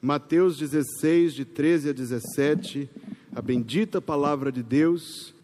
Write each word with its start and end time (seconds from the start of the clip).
Mateus 0.00 0.56
16, 0.56 1.34
de 1.34 1.44
13 1.44 1.90
a 1.90 1.92
17, 1.92 2.88
a 3.34 3.42
bendita 3.42 4.00
palavra 4.00 4.52
de 4.52 4.62
Deus. 4.62 5.34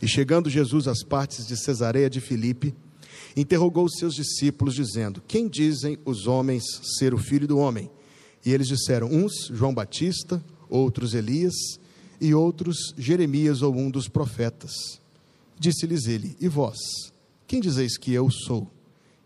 E 0.00 0.06
chegando 0.06 0.48
Jesus 0.48 0.86
às 0.86 1.02
partes 1.02 1.44
de 1.44 1.56
Cesareia 1.56 2.08
de 2.08 2.20
Filipe, 2.20 2.72
interrogou 3.36 3.86
os 3.86 3.96
seus 3.98 4.14
discípulos, 4.14 4.74
dizendo: 4.74 5.20
Quem 5.26 5.48
dizem 5.48 5.98
os 6.04 6.28
homens 6.28 6.62
ser 6.96 7.12
o 7.12 7.18
filho 7.18 7.48
do 7.48 7.58
homem? 7.58 7.90
E 8.46 8.52
eles 8.52 8.68
disseram: 8.68 9.08
Uns, 9.08 9.48
João 9.52 9.74
Batista, 9.74 10.40
outros, 10.68 11.12
Elias, 11.12 11.54
e 12.20 12.32
outros, 12.32 12.94
Jeremias 12.96 13.62
ou 13.62 13.74
um 13.74 13.90
dos 13.90 14.06
profetas. 14.06 15.00
Disse-lhes 15.58 16.06
ele: 16.06 16.36
E 16.40 16.46
vós, 16.46 16.78
quem 17.48 17.60
dizeis 17.60 17.98
que 17.98 18.12
eu 18.12 18.30
sou? 18.30 18.70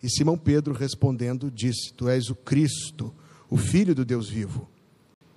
E 0.03 0.09
Simão 0.09 0.39
Pedro 0.39 0.73
respondendo, 0.73 1.51
disse: 1.51 1.93
Tu 1.93 2.09
és 2.09 2.31
o 2.31 2.35
Cristo, 2.35 3.13
o 3.51 3.57
Filho 3.57 3.95
do 3.95 4.05
Deus 4.05 4.29
vivo. 4.29 4.69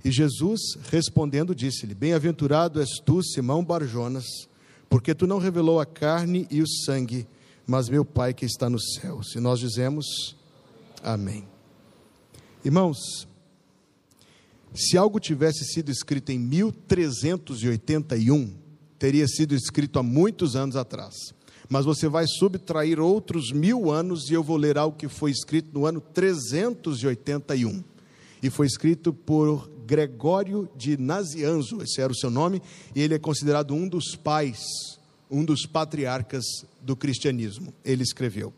E 0.04 0.12
Jesus 0.12 0.62
respondendo, 0.90 1.54
disse-lhe: 1.54 1.94
Bem-aventurado 1.94 2.80
és 2.80 3.00
tu, 3.06 3.22
Simão 3.24 3.64
Barjonas, 3.64 4.26
porque 4.90 5.14
tu 5.14 5.28
não 5.28 5.38
revelou 5.38 5.80
a 5.80 5.86
carne 5.86 6.48
e 6.50 6.62
o 6.62 6.68
sangue, 6.68 7.28
mas 7.68 7.90
meu 7.90 8.04
Pai 8.04 8.34
que 8.34 8.46
está 8.46 8.70
no 8.70 8.80
céu. 8.80 9.22
Se 9.24 9.40
nós 9.40 9.60
dizemos 9.60 10.36
Amém. 11.04 11.48
Irmãos, 12.64 13.28
se 14.74 14.98
algo 14.98 15.20
tivesse 15.20 15.66
sido 15.66 15.90
escrito 15.90 16.32
em 16.32 16.38
1381, 16.38 18.54
teria 19.00 19.28
sido 19.28 19.56
escrito 19.56 19.98
há 19.98 20.04
muitos 20.04 20.56
anos 20.56 20.76
atrás. 20.76 21.16
Mas 21.68 21.86
você 21.86 22.08
vai 22.08 22.26
subtrair 22.28 23.00
outros 23.00 23.52
mil 23.52 23.92
anos 23.92 24.30
e 24.30 24.34
eu 24.34 24.44
vou 24.44 24.58
ler 24.58 24.78
algo 24.78 24.96
que 24.96 25.08
foi 25.08 25.32
escrito 25.32 25.70
no 25.74 25.86
ano 25.86 26.00
381. 26.00 27.84
E 28.42 28.50
foi 28.50 28.66
escrito 28.68 29.14
por 29.14 29.70
Gregório 29.86 30.70
de 30.76 30.98
Nazianzo, 30.98 31.82
esse 31.82 32.02
era 32.02 32.12
o 32.12 32.16
seu 32.16 32.30
nome, 32.30 32.62
e 32.96 33.02
ele 33.02 33.14
é 33.14 33.20
considerado 33.20 33.74
um 33.74 33.88
dos 33.88 34.16
pais, 34.16 34.60
um 35.30 35.44
dos 35.44 35.66
patriarcas 35.66 36.44
do 36.82 36.96
cristianismo. 36.96 37.74
Ele 37.84 38.04
escreveu: 38.04 38.54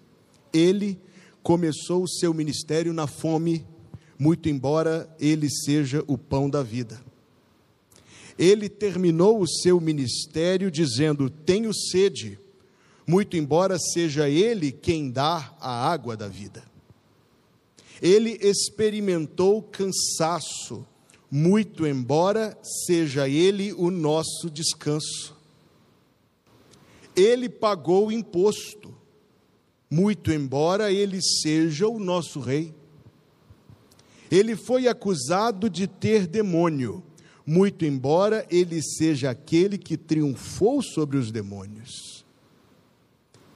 Ele 0.53 0.99
começou 1.41 2.03
o 2.03 2.07
seu 2.07 2.33
ministério 2.33 2.93
na 2.93 3.07
fome 3.07 3.65
muito 4.17 4.47
embora 4.47 5.13
ele 5.19 5.49
seja 5.49 6.03
o 6.07 6.17
pão 6.17 6.49
da 6.49 6.63
vida. 6.63 7.01
Ele 8.37 8.69
terminou 8.69 9.41
o 9.41 9.47
seu 9.47 9.79
ministério 9.79 10.71
dizendo: 10.71 11.29
Tenho 11.29 11.73
sede, 11.73 12.39
muito 13.05 13.35
embora 13.35 13.77
seja 13.77 14.29
ele 14.29 14.71
quem 14.71 15.11
dá 15.11 15.55
a 15.59 15.91
água 15.91 16.15
da 16.15 16.27
vida. 16.27 16.63
Ele 18.03 18.37
experimentou 18.41 19.63
cansaço, 19.63 20.85
muito 21.31 21.87
embora 21.87 22.57
seja 22.61 23.29
ele 23.29 23.71
o 23.71 23.89
nosso 23.89 24.49
descanso. 24.51 25.33
Ele 27.15 27.47
pagou 27.47 28.11
imposto, 28.11 28.93
muito 29.89 30.33
embora 30.33 30.91
ele 30.91 31.21
seja 31.21 31.87
o 31.87 31.97
nosso 31.97 32.41
rei. 32.41 32.75
Ele 34.29 34.57
foi 34.57 34.89
acusado 34.89 35.69
de 35.69 35.87
ter 35.87 36.27
demônio, 36.27 37.01
muito 37.45 37.85
embora 37.85 38.45
ele 38.51 38.81
seja 38.81 39.29
aquele 39.29 39.77
que 39.77 39.95
triunfou 39.95 40.81
sobre 40.81 41.15
os 41.15 41.31
demônios. 41.31 42.25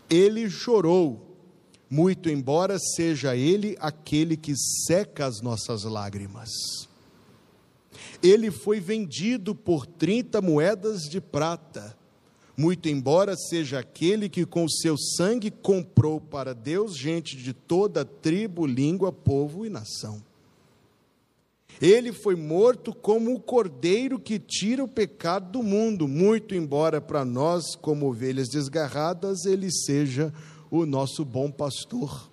Ele 0.10 0.50
chorou, 0.50 1.27
muito 1.90 2.30
embora 2.30 2.78
seja 2.78 3.36
ele 3.36 3.78
aquele 3.80 4.36
que 4.36 4.54
seca 4.56 5.26
as 5.26 5.42
nossas 5.42 5.84
lágrimas. 5.84 6.50
Ele 8.22 8.52
foi 8.52 8.80
vendido 8.80 9.56
por 9.56 9.86
30 9.86 10.42
moedas 10.42 11.04
de 11.04 11.22
prata, 11.22 11.98
muito 12.56 12.90
embora 12.90 13.36
seja 13.36 13.80
aquele 13.80 14.28
que 14.28 14.46
com 14.46 14.68
seu 14.68 14.98
sangue 14.98 15.52
comprou 15.52 16.20
para 16.20 16.54
Deus 16.54 16.98
gente 16.98 17.38
de 17.38 17.54
toda 17.54 18.04
tribo, 18.04 18.66
língua, 18.66 19.12
povo 19.12 19.66
e 19.66 19.70
nação. 19.70 20.22
Ele 21.80 22.12
foi 22.12 22.36
morto 22.36 22.92
como 22.92 23.36
o 23.36 23.40
cordeiro 23.40 24.20
que 24.20 24.40
tira 24.40 24.84
o 24.84 24.88
pecado 24.88 25.52
do 25.52 25.64
mundo, 25.64 26.08
muito 26.08 26.56
embora 26.56 27.00
para 27.00 27.24
nós, 27.24 27.76
como 27.76 28.08
ovelhas 28.08 28.50
desgarradas, 28.50 29.46
ele 29.46 29.72
seja 29.72 30.34
o 30.70 30.86
nosso 30.86 31.24
bom 31.24 31.52
pastor. 31.52 32.30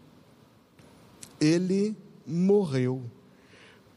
Ele 1.41 1.97
morreu, 2.27 3.03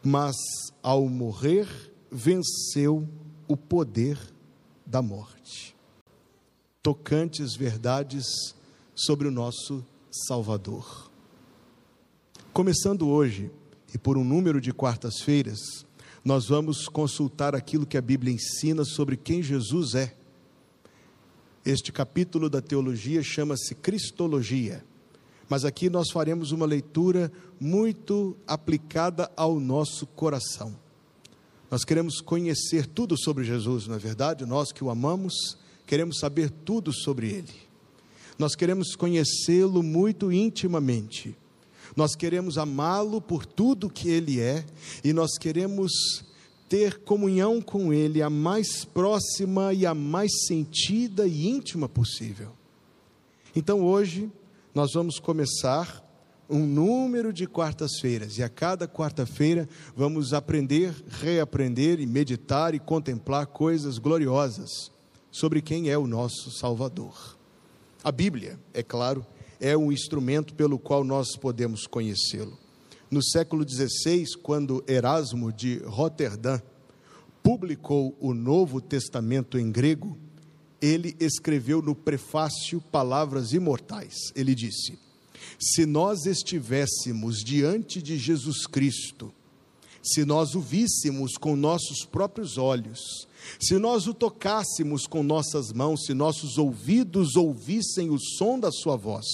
mas 0.04 0.36
ao 0.82 1.08
morrer, 1.08 1.68
venceu 2.12 3.08
o 3.48 3.56
poder 3.56 4.18
da 4.86 5.02
morte. 5.02 5.76
Tocantes 6.82 7.56
verdades 7.56 8.26
sobre 8.96 9.28
o 9.28 9.32
nosso 9.32 9.86
Salvador. 10.28 11.12
Começando 12.54 13.08
hoje, 13.08 13.52
e 13.94 13.98
por 13.98 14.18
um 14.18 14.24
número 14.24 14.60
de 14.60 14.74
quartas-feiras, 14.74 15.60
nós 16.24 16.48
vamos 16.48 16.88
consultar 16.88 17.56
aquilo 17.56 17.86
que 17.86 17.98
a 17.98 18.02
Bíblia 18.02 18.34
ensina 18.34 18.84
sobre 18.84 19.16
quem 19.16 19.42
Jesus 19.42 19.96
é. 19.96 20.16
Este 21.70 21.92
capítulo 21.92 22.50
da 22.50 22.62
teologia 22.62 23.22
chama-se 23.22 23.76
Cristologia, 23.76 24.86
mas 25.50 25.66
aqui 25.66 25.90
nós 25.90 26.10
faremos 26.10 26.54
uma 26.54 26.66
leitura 26.66 27.30
muito 27.60 28.38
aplicada 28.48 29.30
ao 29.36 29.60
nosso 29.60 30.08
coração. 30.08 30.74
Nós 31.70 31.84
queremos 31.84 32.22
conhecer 32.22 32.86
tudo 32.86 33.18
sobre 33.22 33.44
Jesus, 33.44 33.86
não 33.86 33.96
é 33.96 34.00
verdade? 34.00 34.46
Nós 34.46 34.72
que 34.72 34.82
o 34.82 34.90
amamos, 34.90 35.58
queremos 35.86 36.20
saber 36.20 36.50
tudo 36.50 36.94
sobre 36.94 37.32
ele. 37.32 37.54
Nós 38.40 38.56
queremos 38.56 38.96
conhecê-lo 38.96 39.84
muito 39.84 40.32
intimamente 40.32 41.36
nós 41.96 42.16
queremos 42.16 42.58
amá-lo 42.58 43.22
por 43.22 43.46
tudo 43.46 43.90
que 43.90 44.10
ele 44.10 44.40
é 44.40 44.66
e 45.04 45.14
nós 45.14 45.38
queremos 45.38 46.24
ter 46.68 47.00
comunhão 47.00 47.62
com 47.62 47.94
ele 47.94 48.22
a 48.22 48.30
mais 48.30 48.84
próxima 48.84 49.74
e 49.74 49.86
a 49.86 49.94
mais 49.94 50.32
sentida 50.46 51.26
e 51.26 51.48
íntima 51.48 51.88
possível. 51.88 52.52
Então 53.56 53.84
hoje 53.84 54.32
nós 54.76 54.94
vamos 54.94 55.20
começar 55.20 56.04
um 56.50 56.66
número 56.66 57.34
de 57.34 57.46
quartas-feiras 57.46 58.38
e 58.38 58.44
a 58.44 58.50
cada 58.50 58.88
quarta-feira 58.88 59.68
vamos 59.96 60.34
aprender, 60.34 60.94
reaprender 61.08 62.00
e 62.00 62.06
meditar 62.06 62.74
e 62.74 62.80
contemplar 62.80 63.48
coisas 63.48 63.98
gloriosas 63.98 64.92
sobre 65.32 65.62
quem 65.62 65.90
é 65.90 65.98
o 65.98 66.08
nosso 66.08 66.52
Salvador. 66.52 67.38
A 68.04 68.12
Bíblia, 68.12 68.60
é 68.74 68.82
claro, 68.82 69.26
é 69.60 69.76
um 69.76 69.92
instrumento 69.92 70.54
pelo 70.54 70.80
qual 70.80 71.04
nós 71.04 71.36
podemos 71.36 71.86
conhecê-lo. 71.86 72.58
No 73.10 73.24
século 73.24 73.68
XVI, 73.68 74.26
quando 74.44 74.84
Erasmo 74.88 75.52
de 75.52 75.78
Roterdã 75.86 76.60
publicou 77.42 78.18
o 78.20 78.34
Novo 78.34 78.82
Testamento 78.82 79.58
em 79.58 79.72
grego, 79.72 80.18
ele 80.82 81.16
escreveu 81.20 81.82
no 81.82 81.96
prefácio 81.96 82.82
palavras 82.82 83.54
imortais. 83.54 84.14
Ele 84.36 84.54
disse: 84.54 85.00
Se 85.58 85.86
nós 85.86 86.26
estivéssemos 86.26 87.38
diante 87.38 88.02
de 88.02 88.18
Jesus 88.18 88.68
Cristo, 88.68 89.34
se 90.04 90.26
nós 90.26 90.56
o 90.56 90.60
víssemos 90.60 91.38
com 91.38 91.56
nossos 91.56 92.06
próprios 92.06 92.58
olhos, 92.58 93.28
se 93.60 93.78
nós 93.78 94.08
o 94.08 94.14
tocássemos 94.14 95.08
com 95.08 95.24
nossas 95.24 95.72
mãos, 95.72 96.06
se 96.06 96.14
nossos 96.14 96.58
ouvidos 96.58 97.36
ouvissem 97.36 98.10
o 98.10 98.20
som 98.20 98.60
da 98.60 98.72
sua 98.72 98.96
voz, 98.96 99.26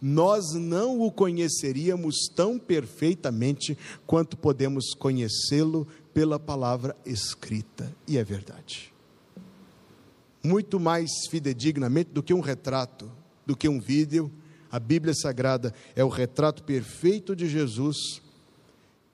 nós 0.00 0.54
não 0.54 1.00
o 1.00 1.10
conheceríamos 1.10 2.28
tão 2.34 2.58
perfeitamente 2.58 3.76
quanto 4.06 4.36
podemos 4.36 4.94
conhecê-lo 4.94 5.86
pela 6.12 6.38
palavra 6.38 6.96
escrita. 7.04 7.94
E 8.06 8.18
é 8.18 8.24
verdade. 8.24 8.92
Muito 10.42 10.80
mais 10.80 11.10
fidedignamente 11.28 12.10
do 12.12 12.22
que 12.22 12.32
um 12.32 12.40
retrato, 12.40 13.10
do 13.46 13.56
que 13.56 13.68
um 13.68 13.78
vídeo, 13.78 14.30
a 14.70 14.78
Bíblia 14.78 15.12
Sagrada 15.14 15.74
é 15.96 16.04
o 16.04 16.08
retrato 16.08 16.62
perfeito 16.62 17.34
de 17.34 17.48
Jesus 17.48 18.22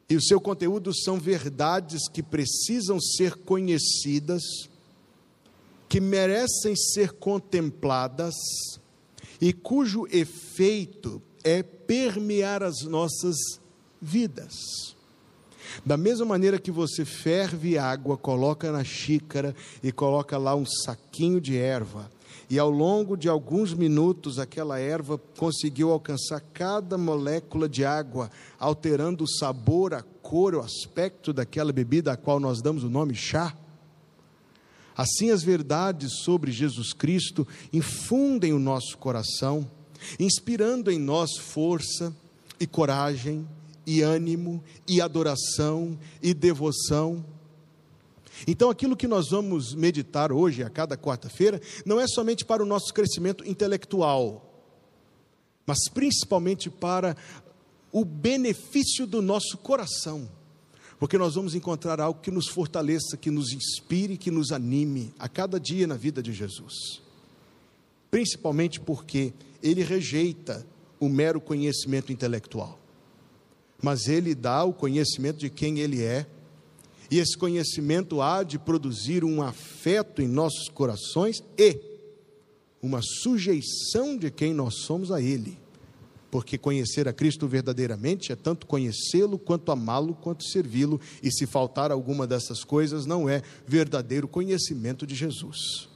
e 0.08 0.16
o 0.16 0.22
seu 0.22 0.40
conteúdo 0.40 0.94
são 0.94 1.18
verdades 1.18 2.08
que 2.08 2.22
precisam 2.22 3.00
ser 3.00 3.36
conhecidas, 3.36 4.42
que 5.88 6.00
merecem 6.00 6.76
ser 6.76 7.12
contempladas 7.12 8.34
e 9.40 9.52
cujo 9.52 10.06
efeito 10.10 11.20
é 11.42 11.62
permear 11.62 12.62
as 12.62 12.82
nossas 12.82 13.36
vidas. 14.00 14.96
Da 15.84 15.96
mesma 15.96 16.24
maneira 16.24 16.58
que 16.58 16.70
você 16.70 17.04
ferve 17.04 17.76
água, 17.76 18.16
coloca 18.16 18.72
na 18.72 18.84
xícara 18.84 19.54
e 19.82 19.92
coloca 19.92 20.38
lá 20.38 20.54
um 20.54 20.64
saquinho 20.64 21.40
de 21.40 21.56
erva, 21.56 22.10
e 22.48 22.58
ao 22.58 22.70
longo 22.70 23.16
de 23.16 23.28
alguns 23.28 23.74
minutos 23.74 24.38
aquela 24.38 24.78
erva 24.78 25.18
conseguiu 25.36 25.90
alcançar 25.90 26.40
cada 26.52 26.96
molécula 26.96 27.68
de 27.68 27.84
água, 27.84 28.30
alterando 28.58 29.24
o 29.24 29.28
sabor, 29.28 29.94
a 29.94 30.02
cor 30.02 30.54
ou 30.54 30.62
aspecto 30.62 31.32
daquela 31.32 31.72
bebida 31.72 32.12
a 32.12 32.16
qual 32.16 32.38
nós 32.38 32.62
damos 32.62 32.84
o 32.84 32.90
nome 32.90 33.14
chá. 33.14 33.56
Assim, 34.96 35.30
as 35.30 35.42
verdades 35.42 36.20
sobre 36.24 36.50
Jesus 36.50 36.92
Cristo 36.92 37.46
infundem 37.72 38.52
o 38.52 38.58
nosso 38.58 38.96
coração, 38.96 39.68
inspirando 40.18 40.90
em 40.90 40.98
nós 40.98 41.36
força 41.36 42.14
e 42.58 42.66
coragem, 42.66 43.46
e 43.86 44.02
ânimo, 44.02 44.62
e 44.86 45.00
adoração, 45.00 45.98
e 46.22 46.32
devoção. 46.32 47.24
Então, 48.46 48.70
aquilo 48.70 48.96
que 48.96 49.06
nós 49.06 49.30
vamos 49.30 49.74
meditar 49.74 50.32
hoje, 50.32 50.62
a 50.62 50.70
cada 50.70 50.96
quarta-feira, 50.96 51.60
não 51.84 52.00
é 52.00 52.06
somente 52.06 52.44
para 52.44 52.62
o 52.62 52.66
nosso 52.66 52.92
crescimento 52.92 53.46
intelectual, 53.46 54.42
mas 55.66 55.88
principalmente 55.88 56.70
para 56.70 57.16
o 57.92 58.04
benefício 58.04 59.06
do 59.06 59.22
nosso 59.22 59.56
coração, 59.58 60.28
porque 60.98 61.18
nós 61.18 61.34
vamos 61.34 61.54
encontrar 61.54 62.00
algo 62.00 62.20
que 62.20 62.30
nos 62.30 62.48
fortaleça, 62.48 63.16
que 63.16 63.30
nos 63.30 63.52
inspire, 63.52 64.16
que 64.16 64.30
nos 64.30 64.52
anime 64.52 65.14
a 65.18 65.28
cada 65.28 65.58
dia 65.60 65.86
na 65.86 65.96
vida 65.96 66.22
de 66.22 66.32
Jesus. 66.32 67.02
Principalmente 68.10 68.80
porque 68.80 69.32
ele 69.62 69.82
rejeita 69.82 70.66
o 70.98 71.08
mero 71.08 71.40
conhecimento 71.40 72.12
intelectual, 72.12 72.78
mas 73.82 74.06
ele 74.08 74.34
dá 74.34 74.64
o 74.64 74.72
conhecimento 74.72 75.38
de 75.38 75.50
quem 75.50 75.80
ele 75.80 76.02
é, 76.02 76.26
e 77.10 77.18
esse 77.18 77.36
conhecimento 77.36 78.20
há 78.20 78.42
de 78.42 78.58
produzir 78.58 79.24
um 79.24 79.42
afeto 79.42 80.20
em 80.22 80.28
nossos 80.28 80.68
corações 80.68 81.42
e 81.58 81.80
uma 82.82 83.00
sujeição 83.02 84.16
de 84.16 84.30
quem 84.30 84.52
nós 84.52 84.82
somos 84.82 85.10
a 85.10 85.20
ele 85.20 85.58
porque 86.36 86.58
conhecer 86.58 87.08
a 87.08 87.14
Cristo 87.14 87.48
verdadeiramente 87.48 88.30
é 88.30 88.36
tanto 88.36 88.66
conhecê-lo, 88.66 89.38
quanto 89.38 89.72
amá-lo, 89.72 90.14
quanto 90.14 90.44
servi-lo, 90.44 91.00
e 91.22 91.32
se 91.32 91.46
faltar 91.46 91.90
alguma 91.90 92.26
dessas 92.26 92.62
coisas, 92.62 93.06
não 93.06 93.26
é 93.26 93.42
verdadeiro 93.66 94.28
conhecimento 94.28 95.06
de 95.06 95.14
Jesus. 95.14 95.88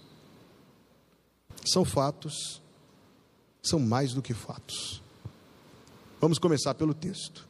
São 1.63 1.85
fatos, 1.85 2.63
são 3.63 3.79
mais 3.79 4.15
do 4.15 4.23
que 4.23 4.33
fatos. 4.33 5.03
Vamos 6.19 6.39
começar 6.39 6.73
pelo 6.73 6.95
texto. 6.95 7.47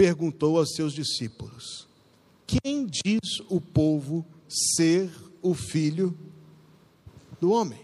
Perguntou 0.00 0.56
aos 0.56 0.72
seus 0.72 0.94
discípulos: 0.94 1.86
Quem 2.46 2.86
diz 2.86 3.38
o 3.50 3.60
povo 3.60 4.24
ser 4.48 5.10
o 5.42 5.52
filho 5.52 6.16
do 7.38 7.50
homem? 7.50 7.78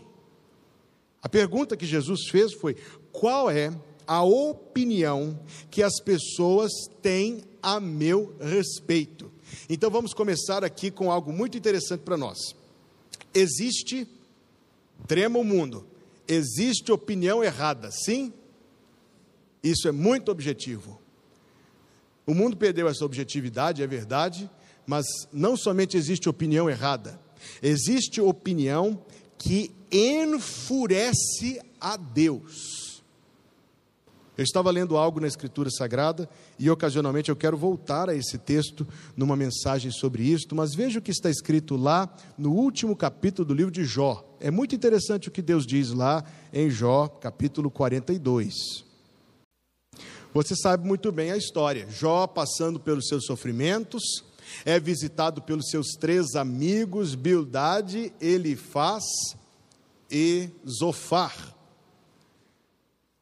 A 1.21 1.29
pergunta 1.29 1.77
que 1.77 1.85
Jesus 1.85 2.31
fez 2.31 2.55
foi: 2.55 2.75
qual 3.13 3.51
é 3.51 3.71
a 4.07 4.25
opinião 4.25 5.39
que 5.71 5.83
as 5.83 6.01
pessoas 6.01 6.73
têm 7.03 7.43
a 7.61 7.79
meu 7.79 8.35
respeito? 8.41 9.31
Então 9.69 9.91
vamos 9.91 10.15
começar 10.15 10.65
aqui 10.65 10.91
com 10.91 11.13
algo 11.13 11.31
muito 11.31 11.59
interessante 11.59 12.01
para 12.01 12.17
nós. 12.17 12.39
Existe, 13.35 14.09
trema 15.07 15.39
o 15.39 15.45
mundo, 15.45 15.87
existe 16.27 16.91
opinião 16.91 17.45
errada, 17.45 17.91
sim? 17.91 18.33
Isso 19.63 19.87
é 19.87 19.93
muito 19.93 20.33
objetivo. 20.33 21.05
O 22.27 22.35
mundo 22.35 22.57
perdeu 22.57 22.89
essa 22.89 23.05
objetividade, 23.05 23.83
é 23.83 23.87
verdade, 23.87 24.51
mas 24.85 25.07
não 25.33 25.57
somente 25.57 25.97
existe 25.97 26.29
opinião 26.29 26.69
errada, 26.69 27.21
existe 27.63 28.21
opinião 28.21 29.01
que 29.39 29.71
enfurece 29.93 31.61
a 31.81 31.97
Deus. 31.97 32.87
Eu 34.37 34.45
estava 34.45 34.71
lendo 34.71 34.99
algo 34.99 35.19
na 35.19 35.27
Escritura 35.27 35.71
Sagrada 35.71 36.29
e 36.59 36.69
ocasionalmente 36.69 37.31
eu 37.31 37.37
quero 37.37 37.57
voltar 37.57 38.11
a 38.11 38.15
esse 38.15 38.37
texto 38.37 38.87
numa 39.17 39.35
mensagem 39.35 39.91
sobre 39.91 40.25
isto, 40.25 40.55
mas 40.55 40.75
veja 40.75 40.99
o 40.99 41.03
que 41.03 41.11
está 41.11 41.31
escrito 41.31 41.75
lá 41.75 42.15
no 42.37 42.53
último 42.53 42.95
capítulo 42.95 43.49
do 43.49 43.55
livro 43.55 43.73
de 43.73 43.85
Jó. 43.85 44.23
É 44.39 44.51
muito 44.51 44.75
interessante 44.75 45.29
o 45.29 45.31
que 45.31 45.41
Deus 45.41 45.67
diz 45.67 45.91
lá 45.91 46.23
em 46.53 46.69
Jó, 46.69 47.09
capítulo 47.09 47.71
42. 47.71 48.86
Você 50.37 50.55
sabe 50.55 50.87
muito 50.87 51.11
bem 51.11 51.31
a 51.31 51.37
história. 51.39 51.89
Jó 51.89 52.27
passando 52.27 52.79
pelos 52.79 53.09
seus 53.09 53.25
sofrimentos, 53.25 54.23
é 54.67 54.79
visitado 54.79 55.41
pelos 55.41 55.71
seus 55.71 55.93
três 55.99 56.35
amigos, 56.35 57.15
Bildade, 57.15 58.13
Elifaz 58.21 59.03
e 60.11 60.51
Zofar. 60.69 61.56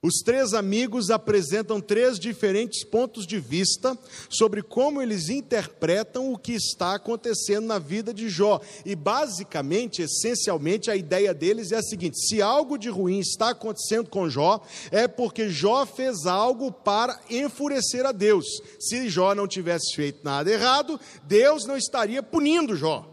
Os 0.05 0.17
três 0.17 0.53
amigos 0.53 1.09
apresentam 1.09 1.81
três 1.81 2.19
diferentes 2.19 2.85
pontos 2.85 3.27
de 3.27 3.41
vista 3.41 3.99
sobre 4.29 4.63
como 4.63 5.01
eles 5.01 5.31
interpretam 5.31 6.31
o 6.31 6.37
que 6.37 6.53
está 6.53 6.95
acontecendo 6.95 7.67
na 7.67 7.79
vida 7.79 8.13
de 8.13 8.29
Jó. 8.29 8.61
E 8.85 8.95
basicamente, 8.95 10.03
essencialmente, 10.03 10.91
a 10.91 10.97
ideia 10.97 11.33
deles 11.33 11.73
é 11.73 11.77
a 11.77 11.83
seguinte: 11.83 12.19
se 12.19 12.43
algo 12.43 12.77
de 12.77 12.91
ruim 12.91 13.19
está 13.19 13.49
acontecendo 13.49 14.11
com 14.11 14.29
Jó, 14.29 14.61
é 14.91 15.09
porque 15.09 15.49
Jó 15.49 15.87
fez 15.87 16.27
algo 16.27 16.71
para 16.71 17.19
enfurecer 17.31 18.05
a 18.05 18.13
Deus. 18.13 18.45
Se 18.79 19.09
Jó 19.09 19.35
não 19.35 19.49
tivesse 19.49 19.97
feito 19.97 20.23
nada 20.23 20.51
errado, 20.51 21.01
Deus 21.23 21.65
não 21.65 21.79
estaria 21.79 22.23
punindo 22.23 22.77
Jó. 22.77 23.11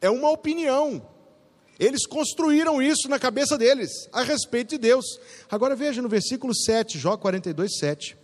É 0.00 0.10
uma 0.10 0.30
opinião. 0.32 1.11
Eles 1.78 2.06
construíram 2.06 2.80
isso 2.80 3.08
na 3.08 3.18
cabeça 3.18 3.56
deles, 3.56 3.90
a 4.12 4.22
respeito 4.22 4.70
de 4.70 4.78
Deus. 4.78 5.04
Agora 5.50 5.74
veja 5.74 6.02
no 6.02 6.08
versículo 6.08 6.54
7, 6.54 6.98
Jó 6.98 7.16
42, 7.16 7.78
7. 7.78 8.16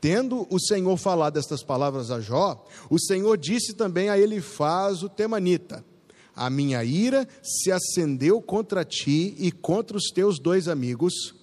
Tendo 0.00 0.46
o 0.50 0.58
Senhor 0.58 0.96
falado 0.96 1.38
estas 1.38 1.62
palavras 1.62 2.10
a 2.10 2.20
Jó, 2.20 2.64
o 2.90 2.98
Senhor 2.98 3.36
disse 3.36 3.74
também 3.74 4.08
a 4.08 4.18
Elifaz 4.18 5.02
o 5.02 5.08
temanita: 5.08 5.84
A 6.34 6.50
minha 6.50 6.82
ira 6.84 7.28
se 7.42 7.70
acendeu 7.70 8.40
contra 8.40 8.84
ti 8.84 9.34
e 9.38 9.52
contra 9.52 9.96
os 9.96 10.08
teus 10.08 10.38
dois 10.38 10.68
amigos, 10.68 11.34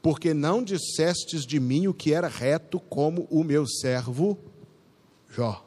porque 0.00 0.32
não 0.32 0.62
dissestes 0.62 1.44
de 1.44 1.60
mim 1.60 1.86
o 1.86 1.94
que 1.94 2.12
era 2.14 2.28
reto 2.28 2.80
como 2.80 3.26
o 3.30 3.44
meu 3.44 3.66
servo 3.66 4.38
Jó. 5.28 5.66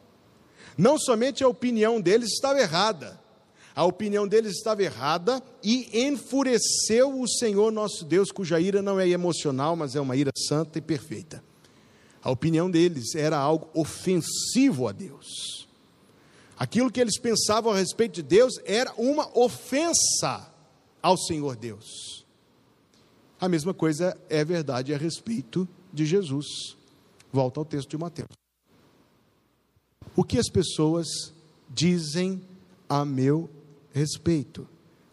Não 0.78 0.98
somente 0.98 1.44
a 1.44 1.48
opinião 1.48 2.02
deles 2.02 2.34
estava 2.34 2.60
errada, 2.60 3.20
a 3.76 3.84
opinião 3.84 4.26
deles 4.26 4.56
estava 4.56 4.84
errada 4.84 5.44
e 5.62 6.06
enfureceu 6.08 7.20
o 7.20 7.28
Senhor 7.28 7.72
nosso 7.74 8.06
Deus, 8.06 8.32
cuja 8.32 8.58
ira 8.58 8.82
não 8.82 8.98
é 8.98 9.10
emocional, 9.10 9.76
mas 9.76 9.98
é 9.98 10.00
uma 10.00 10.16
ira 10.16 10.32
santa 10.48 10.80
e 10.80 10.82
perfeita. 10.82 11.44
A 12.24 12.32
opinião 12.32 12.72
deles 12.72 13.14
era 13.16 13.38
algo 13.38 13.70
ofensivo 13.74 14.88
a 14.88 14.94
Deus. 14.94 15.68
Aquilo 16.58 16.90
que 16.90 17.02
eles 17.02 17.20
pensavam 17.20 17.74
a 17.74 17.78
respeito 17.78 18.16
de 18.16 18.24
Deus 18.24 18.54
era 18.64 18.94
uma 18.98 19.30
ofensa 19.38 20.50
ao 21.04 21.18
Senhor 21.18 21.58
Deus. 21.58 22.26
A 23.40 23.50
mesma 23.50 23.74
coisa 23.74 24.18
é 24.30 24.46
verdade 24.46 24.94
a 24.94 24.98
respeito 24.98 25.68
de 25.92 26.06
Jesus. 26.06 26.78
Volta 27.32 27.60
ao 27.60 27.66
texto 27.66 27.90
de 27.90 27.98
Mateus. 27.98 28.30
O 30.16 30.24
que 30.24 30.40
as 30.40 30.50
pessoas 30.50 31.34
dizem 31.70 32.42
a 32.88 33.04
meu 33.04 33.50
respeito? 33.96 34.68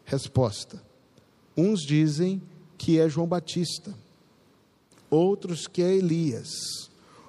Resposta: 0.04 0.82
uns 1.56 1.80
dizem 1.82 2.42
que 2.76 2.98
é 2.98 3.08
João 3.08 3.28
Batista, 3.28 3.94
outros 5.08 5.68
que 5.68 5.80
é 5.80 5.94
Elias, 5.94 6.50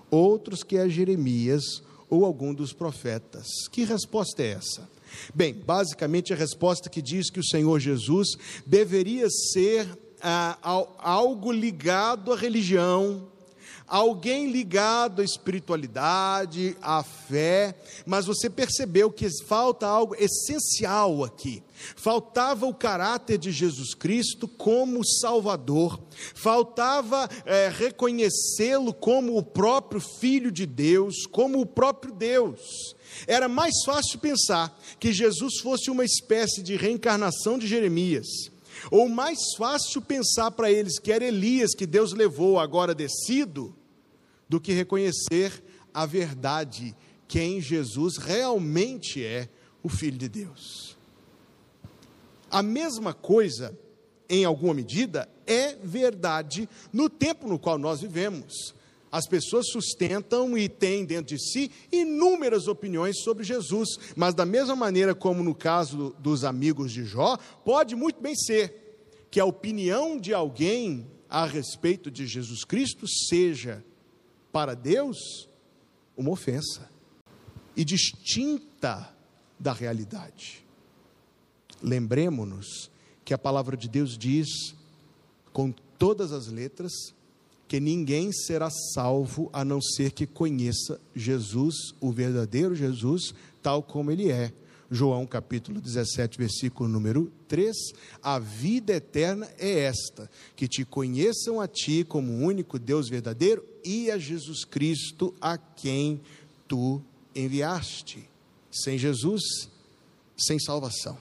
outros 0.10 0.64
que 0.64 0.76
é 0.76 0.90
Jeremias 0.90 1.84
ou 2.10 2.26
algum 2.26 2.54
dos 2.54 2.74
profetas. 2.74 3.48
Que 3.72 3.84
resposta 3.84 4.42
é 4.42 4.54
essa? 4.54 4.90
Bem, 5.34 5.54
basicamente 5.54 6.34
a 6.34 6.36
resposta 6.36 6.90
que 6.90 7.02
diz 7.02 7.30
que 7.30 7.40
o 7.40 7.46
Senhor 7.46 7.80
Jesus 7.80 8.30
deveria 8.66 9.30
ser 9.30 9.88
ah, 10.20 10.58
algo 10.98 11.52
ligado 11.52 12.34
à 12.34 12.36
religião, 12.36 13.28
alguém 13.88 14.52
ligado 14.52 15.22
à 15.22 15.26
espiritualidade, 15.26 16.76
à 16.82 17.04
fé, 17.04 17.76
mas 18.06 18.26
você 18.26 18.50
percebeu 18.50 19.12
que 19.12 19.28
falta 19.46 19.88
algo 19.88 20.16
essencial 20.16 21.24
aqui. 21.24 21.64
Faltava 21.96 22.66
o 22.66 22.74
caráter 22.74 23.38
de 23.38 23.52
Jesus 23.52 23.94
Cristo 23.94 24.48
como 24.48 25.06
Salvador, 25.06 26.00
faltava 26.34 27.30
é, 27.46 27.70
reconhecê-lo 27.70 28.94
como 28.94 29.38
o 29.38 29.44
próprio 29.44 30.00
Filho 30.00 30.52
de 30.52 30.66
Deus, 30.66 31.26
como 31.26 31.60
o 31.60 31.66
próprio 31.66 32.14
Deus. 32.14 32.96
Era 33.28 33.48
mais 33.48 33.74
fácil 33.86 34.20
pensar 34.20 34.78
que 35.00 35.14
Jesus 35.14 35.60
fosse 35.60 35.92
uma 35.92 36.06
espécie 36.06 36.62
de 36.62 36.76
reencarnação 36.76 37.58
de 37.58 37.68
Jeremias, 37.68 38.28
ou 38.92 39.10
mais 39.10 39.40
fácil 39.58 40.02
pensar 40.02 40.52
para 40.52 40.72
eles 40.72 41.00
que 41.00 41.12
era 41.12 41.26
Elias 41.26 41.74
que 41.76 41.86
Deus 41.86 42.14
levou 42.14 42.60
agora 42.60 42.94
descido, 42.94 43.76
do 44.48 44.60
que 44.60 44.74
reconhecer 44.74 45.64
a 45.94 46.06
verdade, 46.06 46.96
quem 47.28 47.62
Jesus 47.62 48.18
realmente 48.18 49.24
é, 49.24 49.50
o 49.82 49.90
Filho 49.90 50.18
de 50.18 50.30
Deus. 50.30 50.96
A 52.50 52.62
mesma 52.62 53.14
coisa, 53.14 53.78
em 54.30 54.46
alguma 54.46 54.74
medida, 54.74 55.28
é 55.48 55.76
verdade 55.76 56.70
no 56.92 57.10
tempo 57.10 57.48
no 57.48 57.58
qual 57.58 57.78
nós 57.78 58.02
vivemos. 58.02 58.76
As 59.14 59.28
pessoas 59.28 59.68
sustentam 59.68 60.58
e 60.58 60.68
têm 60.68 61.06
dentro 61.06 61.36
de 61.36 61.40
si 61.40 61.70
inúmeras 61.92 62.68
opiniões 62.68 63.22
sobre 63.22 63.44
Jesus, 63.44 63.90
mas 64.16 64.34
da 64.34 64.44
mesma 64.44 64.76
maneira 64.76 65.14
como 65.14 65.44
no 65.44 65.54
caso 65.54 66.16
dos 66.18 66.44
amigos 66.44 66.92
de 66.92 67.06
Jó, 67.06 67.38
pode 67.64 67.96
muito 67.96 68.20
bem 68.20 68.34
ser 68.36 69.28
que 69.30 69.40
a 69.40 69.46
opinião 69.46 70.20
de 70.20 70.34
alguém 70.34 71.06
a 71.30 71.46
respeito 71.46 72.10
de 72.10 72.26
Jesus 72.26 72.64
Cristo 72.64 73.08
seja 73.08 73.86
para 74.52 74.74
Deus 74.74 75.48
uma 76.18 76.32
ofensa 76.32 76.90
e 77.78 77.86
distinta 77.86 79.16
da 79.60 79.74
realidade. 79.74 80.66
Lembremos-nos 81.84 82.90
que 83.24 83.32
a 83.32 83.38
palavra 83.38 83.78
de 83.78 83.88
Deus 83.88 84.18
diz, 84.18 84.74
com 85.52 85.72
todas 86.00 86.32
as 86.32 86.48
letras, 86.48 87.14
que 87.74 87.80
ninguém 87.80 88.32
será 88.32 88.70
salvo 88.70 89.50
a 89.52 89.66
não 89.66 89.82
ser 89.82 90.12
que 90.12 90.28
conheça 90.28 91.02
Jesus, 91.16 91.96
o 92.00 92.12
verdadeiro 92.12 92.76
Jesus, 92.76 93.34
tal 93.64 93.82
como 93.82 94.12
ele 94.12 94.30
é. 94.30 94.54
João 94.92 95.26
capítulo 95.26 95.82
17, 95.82 96.38
versículo 96.38 96.88
número 96.88 97.34
3: 97.48 97.76
A 98.22 98.38
vida 98.38 98.94
eterna 98.94 99.50
é 99.58 99.86
esta, 99.86 100.30
que 100.56 100.68
te 100.68 100.86
conheçam 100.86 101.60
a 101.60 101.68
ti 101.68 102.06
como 102.08 102.32
o 102.32 102.42
único 102.42 102.78
Deus 102.78 103.10
verdadeiro 103.10 103.66
e 103.84 104.12
a 104.12 104.20
Jesus 104.20 104.64
Cristo 104.64 105.34
a 105.42 105.58
quem 105.58 106.22
tu 106.68 107.02
enviaste. 107.36 108.30
Sem 108.72 109.00
Jesus, 109.00 109.42
sem 110.38 110.60
salvação. 110.60 111.18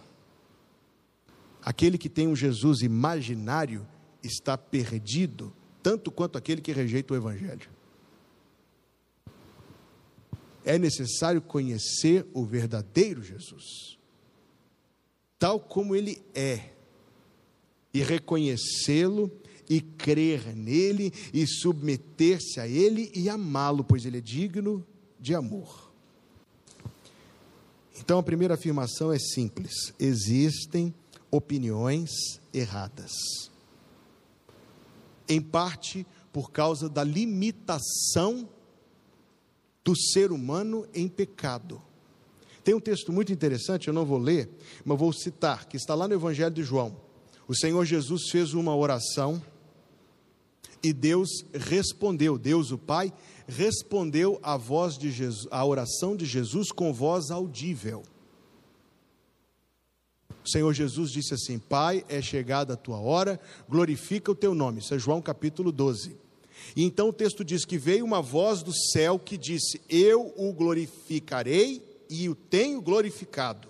Aquele 1.63 1.97
que 1.97 2.11
tem 2.11 2.29
um 2.29 2.37
Jesus 2.37 2.83
imaginário 2.83 3.89
está 4.23 4.59
perdido 4.59 5.51
tanto 5.83 6.11
quanto 6.11 6.39
aquele 6.39 6.61
que 6.61 6.73
rejeita 6.73 7.13
o 7.13 7.17
Evangelho. 7.17 7.69
É 10.65 10.79
necessário 10.79 11.43
conhecer 11.43 12.25
o 12.33 12.45
verdadeiro 12.45 13.23
Jesus, 13.23 13.99
tal 15.39 15.59
como 15.59 15.97
ele 15.97 16.23
é, 16.35 16.71
e 17.93 18.01
reconhecê-lo, 18.01 19.31
e 19.69 19.81
crer 19.81 20.55
nele, 20.55 21.13
e 21.33 21.47
submeter-se 21.47 22.61
a 22.61 22.69
ele 22.69 23.11
e 23.15 23.29
amá-lo, 23.29 23.83
pois 23.83 24.05
ele 24.05 24.19
é 24.19 24.21
digno 24.21 24.87
de 25.19 25.35
amor. 25.35 25.91
Então 27.99 28.19
a 28.19 28.23
primeira 28.23 28.55
afirmação 28.55 29.13
é 29.13 29.19
simples: 29.19 29.93
existem 29.99 30.95
opiniões 31.31 32.11
erradas 32.53 33.52
em 35.29 35.41
parte 35.41 36.07
por 36.33 36.51
causa 36.51 36.89
da 36.89 37.05
limitação 37.05 38.49
do 39.85 39.97
ser 39.97 40.33
humano 40.33 40.87
em 40.95 41.09
pecado. 41.09 41.81
Tem 42.65 42.75
um 42.75 42.81
texto 42.81 43.13
muito 43.13 43.33
interessante, 43.33 43.89
eu 43.89 43.95
não 43.95 44.07
vou 44.07 44.19
ler, 44.19 44.49
mas 44.85 44.99
vou 44.99 45.13
citar, 45.13 45.67
que 45.67 45.77
está 45.77 45.95
lá 45.95 46.07
no 46.07 46.15
Evangelho 46.15 46.55
de 46.55 46.63
João. 46.63 46.97
O 47.49 47.57
Senhor 47.57 47.85
Jesus 47.85 48.31
fez 48.31 48.55
uma 48.55 48.75
oração 48.75 49.43
e 50.83 50.93
Deus 50.93 51.45
respondeu, 51.53 52.39
Deus 52.39 52.71
o 52.71 52.79
Pai 52.79 53.13
respondeu 53.47 54.39
a 54.43 54.57
voz 54.57 54.97
de 54.97 55.11
Jesus, 55.11 55.47
oração 55.51 56.17
de 56.17 56.25
Jesus 56.25 56.71
com 56.71 56.93
voz 56.93 57.31
audível. 57.31 58.03
O 60.45 60.49
Senhor 60.49 60.73
Jesus 60.73 61.11
disse 61.11 61.35
assim: 61.35 61.59
Pai, 61.59 62.05
é 62.09 62.21
chegada 62.21 62.75
a 62.75 62.77
tua 62.77 62.99
hora, 62.99 63.41
glorifica 63.69 64.31
o 64.31 64.35
teu 64.35 64.55
nome. 64.55 64.81
Isso 64.81 64.95
é 64.95 64.99
João 64.99 65.23
capítulo 65.23 65.71
12. 65.71 66.17
E 66.77 66.85
então 66.85 67.09
o 67.09 67.13
texto 67.13 67.45
diz 67.45 67.65
que 67.65 67.79
veio 67.79 68.05
uma 68.05 68.23
voz 68.23 68.63
do 68.63 68.73
céu 68.75 69.19
que 69.19 69.37
disse: 69.37 69.81
Eu 69.89 70.33
o 70.37 70.53
glorificarei 70.53 71.83
e 72.09 72.29
o 72.29 72.35
tenho 72.35 72.81
glorificado. 72.81 73.69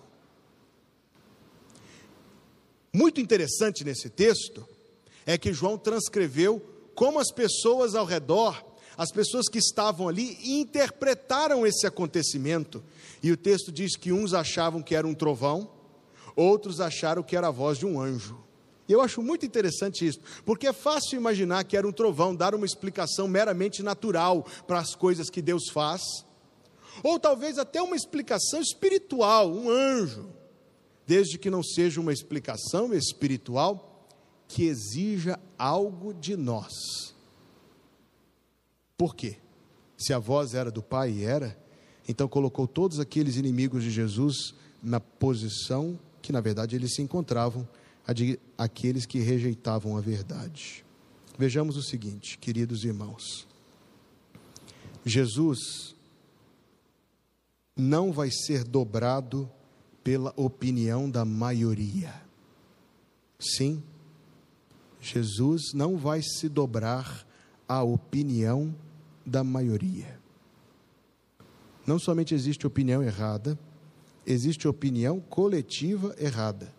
Muito 2.92 3.20
interessante 3.20 3.84
nesse 3.84 4.10
texto 4.10 4.66
é 5.24 5.38
que 5.38 5.52
João 5.52 5.78
transcreveu 5.78 6.60
como 6.94 7.18
as 7.18 7.30
pessoas 7.32 7.94
ao 7.94 8.04
redor, 8.04 8.62
as 8.96 9.10
pessoas 9.10 9.48
que 9.48 9.58
estavam 9.58 10.08
ali, 10.08 10.36
interpretaram 10.42 11.66
esse 11.66 11.86
acontecimento. 11.86 12.84
E 13.22 13.32
o 13.32 13.36
texto 13.36 13.72
diz 13.72 13.96
que 13.96 14.12
uns 14.12 14.34
achavam 14.34 14.82
que 14.82 14.94
era 14.94 15.06
um 15.06 15.14
trovão, 15.14 15.70
outros 16.36 16.80
acharam 16.80 17.22
que 17.22 17.36
era 17.36 17.48
a 17.48 17.50
voz 17.50 17.78
de 17.78 17.86
um 17.86 18.00
anjo. 18.00 18.42
E 18.88 18.92
eu 18.92 19.00
acho 19.00 19.22
muito 19.22 19.46
interessante 19.46 20.06
isso, 20.06 20.20
porque 20.44 20.66
é 20.66 20.72
fácil 20.72 21.16
imaginar 21.16 21.64
que 21.64 21.76
era 21.76 21.86
um 21.86 21.92
trovão, 21.92 22.34
dar 22.34 22.54
uma 22.54 22.66
explicação 22.66 23.28
meramente 23.28 23.82
natural 23.82 24.44
para 24.66 24.80
as 24.80 24.94
coisas 24.94 25.30
que 25.30 25.40
Deus 25.40 25.70
faz, 25.70 26.02
ou 27.02 27.18
talvez 27.18 27.58
até 27.58 27.80
uma 27.80 27.96
explicação 27.96 28.60
espiritual, 28.60 29.50
um 29.50 29.70
anjo, 29.70 30.28
desde 31.06 31.38
que 31.38 31.48
não 31.48 31.62
seja 31.62 32.00
uma 32.00 32.12
explicação 32.12 32.92
espiritual 32.92 34.06
que 34.48 34.64
exija 34.64 35.38
algo 35.56 36.12
de 36.12 36.36
nós. 36.36 37.14
Por 38.96 39.14
quê? 39.14 39.38
Se 39.96 40.12
a 40.12 40.18
voz 40.18 40.54
era 40.54 40.70
do 40.70 40.82
Pai 40.82 41.10
e 41.12 41.24
era, 41.24 41.56
então 42.08 42.28
colocou 42.28 42.66
todos 42.66 43.00
aqueles 43.00 43.36
inimigos 43.36 43.82
de 43.82 43.90
Jesus 43.90 44.54
na 44.82 45.00
posição 45.00 45.98
que 46.22 46.32
na 46.32 46.40
verdade 46.40 46.76
eles 46.76 46.94
se 46.94 47.02
encontravam, 47.02 47.68
aqueles 48.56 49.04
que 49.04 49.18
rejeitavam 49.18 49.96
a 49.96 50.00
verdade. 50.00 50.84
Vejamos 51.38 51.76
o 51.76 51.82
seguinte, 51.82 52.38
queridos 52.38 52.84
irmãos: 52.84 53.46
Jesus 55.04 55.94
não 57.76 58.12
vai 58.12 58.30
ser 58.30 58.64
dobrado 58.64 59.50
pela 60.04 60.32
opinião 60.36 61.10
da 61.10 61.24
maioria. 61.24 62.14
Sim, 63.38 63.82
Jesus 65.00 65.72
não 65.74 65.96
vai 65.96 66.22
se 66.22 66.48
dobrar 66.48 67.26
à 67.68 67.82
opinião 67.82 68.74
da 69.26 69.42
maioria. 69.42 70.20
Não 71.86 71.98
somente 71.98 72.34
existe 72.34 72.66
opinião 72.66 73.02
errada, 73.02 73.58
existe 74.26 74.68
opinião 74.68 75.20
coletiva 75.20 76.14
errada. 76.18 76.72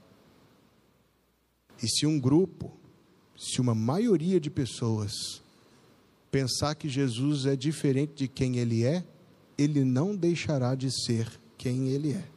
E 1.81 1.87
se 1.87 2.05
um 2.05 2.19
grupo, 2.19 2.71
se 3.37 3.59
uma 3.59 3.75
maioria 3.75 4.39
de 4.39 4.49
pessoas 4.49 5.41
pensar 6.31 6.75
que 6.75 6.89
Jesus 6.89 7.45
é 7.45 7.55
diferente 7.55 8.13
de 8.15 8.27
quem 8.27 8.57
ele 8.57 8.83
é, 8.83 9.03
ele 9.57 9.83
não 9.83 10.15
deixará 10.15 10.75
de 10.75 10.89
ser 10.89 11.39
quem 11.57 11.89
ele 11.89 12.13
é. 12.13 12.27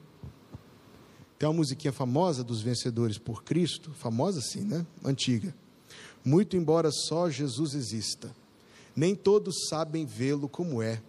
Tem 1.38 1.48
uma 1.48 1.54
musiquinha 1.54 1.92
famosa 1.92 2.42
dos 2.42 2.60
vencedores 2.60 3.18
por 3.18 3.42
Cristo, 3.44 3.92
famosa 3.92 4.40
assim, 4.40 4.62
né? 4.62 4.86
Antiga. 5.04 5.54
Muito 6.24 6.56
embora 6.56 6.90
só 6.90 7.30
Jesus 7.30 7.74
exista, 7.74 8.34
nem 8.94 9.14
todos 9.14 9.68
sabem 9.68 10.04
vê-lo 10.04 10.48
como 10.48 10.82
é 10.82 11.00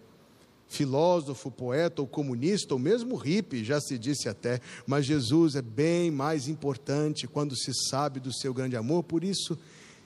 filósofo, 0.68 1.50
poeta 1.50 2.02
ou 2.02 2.06
comunista, 2.06 2.74
ou 2.74 2.78
mesmo 2.78 3.16
hippie, 3.16 3.64
já 3.64 3.80
se 3.80 3.98
disse 3.98 4.28
até, 4.28 4.60
mas 4.86 5.06
Jesus 5.06 5.54
é 5.54 5.62
bem 5.62 6.10
mais 6.10 6.46
importante 6.46 7.26
quando 7.26 7.56
se 7.56 7.72
sabe 7.88 8.20
do 8.20 8.32
seu 8.32 8.52
grande 8.52 8.76
amor, 8.76 9.02
por 9.02 9.24
isso 9.24 9.58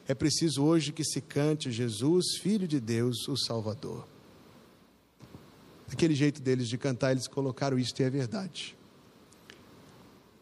é 0.07 0.15
preciso 0.15 0.63
hoje 0.63 0.93
que 0.93 1.05
se 1.05 1.21
cante 1.21 1.71
Jesus, 1.71 2.37
Filho 2.41 2.67
de 2.67 2.81
Deus, 2.81 3.29
o 3.29 3.37
Salvador. 3.37 4.07
Aquele 5.91 6.15
jeito 6.15 6.41
deles 6.41 6.69
de 6.69 6.79
cantar, 6.79 7.13
eles 7.13 7.29
colocaram 7.29 7.79
isto 7.79 8.01
e 8.01 8.05
é 8.05 8.11
verdade. 8.11 8.77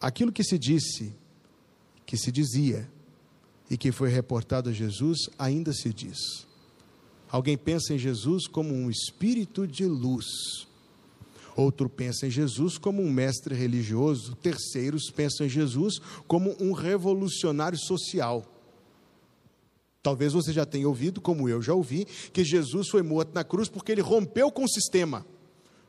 Aquilo 0.00 0.32
que 0.32 0.44
se 0.44 0.58
disse, 0.58 1.12
que 2.06 2.16
se 2.16 2.30
dizia 2.30 2.88
e 3.68 3.76
que 3.76 3.90
foi 3.90 4.10
reportado 4.10 4.70
a 4.70 4.72
Jesus, 4.72 5.28
ainda 5.38 5.72
se 5.72 5.92
diz. 5.92 6.46
Alguém 7.30 7.56
pensa 7.56 7.94
em 7.94 7.98
Jesus 7.98 8.46
como 8.46 8.74
um 8.74 8.90
espírito 8.90 9.66
de 9.66 9.84
luz. 9.84 10.26
Outro 11.56 11.88
pensa 11.88 12.26
em 12.26 12.30
Jesus 12.30 12.78
como 12.78 13.02
um 13.02 13.10
mestre 13.10 13.54
religioso. 13.54 14.34
Terceiros 14.36 15.10
pensam 15.10 15.46
em 15.46 15.48
Jesus 15.48 15.98
como 16.26 16.56
um 16.60 16.72
revolucionário 16.72 17.78
social. 17.78 18.46
Talvez 20.02 20.32
você 20.32 20.52
já 20.52 20.64
tenha 20.64 20.88
ouvido, 20.88 21.20
como 21.20 21.48
eu 21.48 21.60
já 21.60 21.74
ouvi, 21.74 22.06
que 22.32 22.42
Jesus 22.42 22.88
foi 22.88 23.02
morto 23.02 23.34
na 23.34 23.44
cruz 23.44 23.68
porque 23.68 23.92
ele 23.92 24.00
rompeu 24.00 24.50
com 24.50 24.64
o 24.64 24.68
sistema 24.68 25.24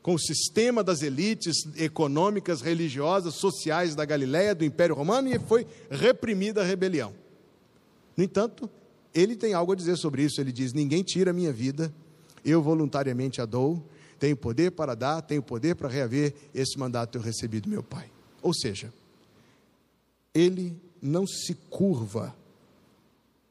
com 0.02 0.16
o 0.16 0.20
sistema 0.20 0.84
das 0.84 1.02
elites 1.02 1.58
econômicas, 1.78 2.62
religiosas, 2.62 3.36
sociais 3.36 3.96
da 3.96 4.04
Galiléia, 4.04 4.56
do 4.56 4.66
Império 4.66 4.96
Romano, 4.96 5.30
e 5.30 5.38
foi 5.40 5.66
reprimida 5.90 6.62
a 6.62 6.66
rebelião. 6.66 7.14
No 8.18 8.24
entanto, 8.24 8.70
ele 9.14 9.36
tem 9.36 9.54
algo 9.54 9.72
a 9.72 9.76
dizer 9.76 9.98
sobre 9.98 10.24
isso. 10.24 10.40
Ele 10.40 10.52
diz: 10.52 10.74
Ninguém 10.74 11.04
tira 11.04 11.32
a 11.32 11.34
minha 11.34 11.52
vida, 11.52 11.94
eu 12.44 12.62
voluntariamente 12.62 13.42
a 13.42 13.46
dou, 13.46 13.84
tenho 14.20 14.38
poder 14.38 14.72
para 14.72 14.96
dar, 14.96 15.22
tenho 15.22 15.42
poder 15.42 15.76
para 15.76 15.90
reaver 15.90 16.34
esse 16.54 16.78
mandato 16.78 17.18
eu 17.18 17.22
recebi 17.22 17.60
do 17.60 17.70
meu 17.70 17.84
Pai. 17.84 18.10
Ou 18.42 18.54
seja, 18.54 18.94
ele 20.34 20.76
não 21.02 21.26
se 21.28 21.56
curva 21.70 22.36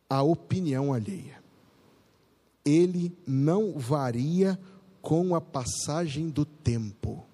à 0.09 0.23
opinião 0.23 0.93
alheia. 0.93 1.41
ele 2.65 3.13
não 3.27 3.73
varia 3.79 4.59
com 5.01 5.35
a 5.35 5.41
passagem 5.41 6.29
do 6.29 6.45
tempo. 6.45 7.25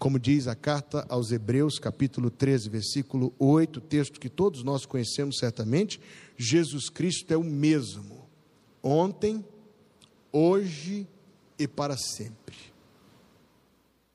Como 0.00 0.18
diz 0.18 0.48
a 0.48 0.54
carta 0.54 1.04
aos 1.10 1.30
Hebreus, 1.30 1.78
capítulo 1.78 2.30
13, 2.30 2.70
versículo 2.70 3.34
8, 3.38 3.82
texto 3.82 4.18
que 4.18 4.30
todos 4.30 4.64
nós 4.64 4.86
conhecemos 4.86 5.36
certamente, 5.36 6.00
Jesus 6.38 6.88
Cristo 6.88 7.34
é 7.34 7.36
o 7.36 7.44
mesmo, 7.44 8.26
ontem, 8.82 9.44
hoje 10.32 11.06
e 11.58 11.68
para 11.68 11.98
sempre. 11.98 12.56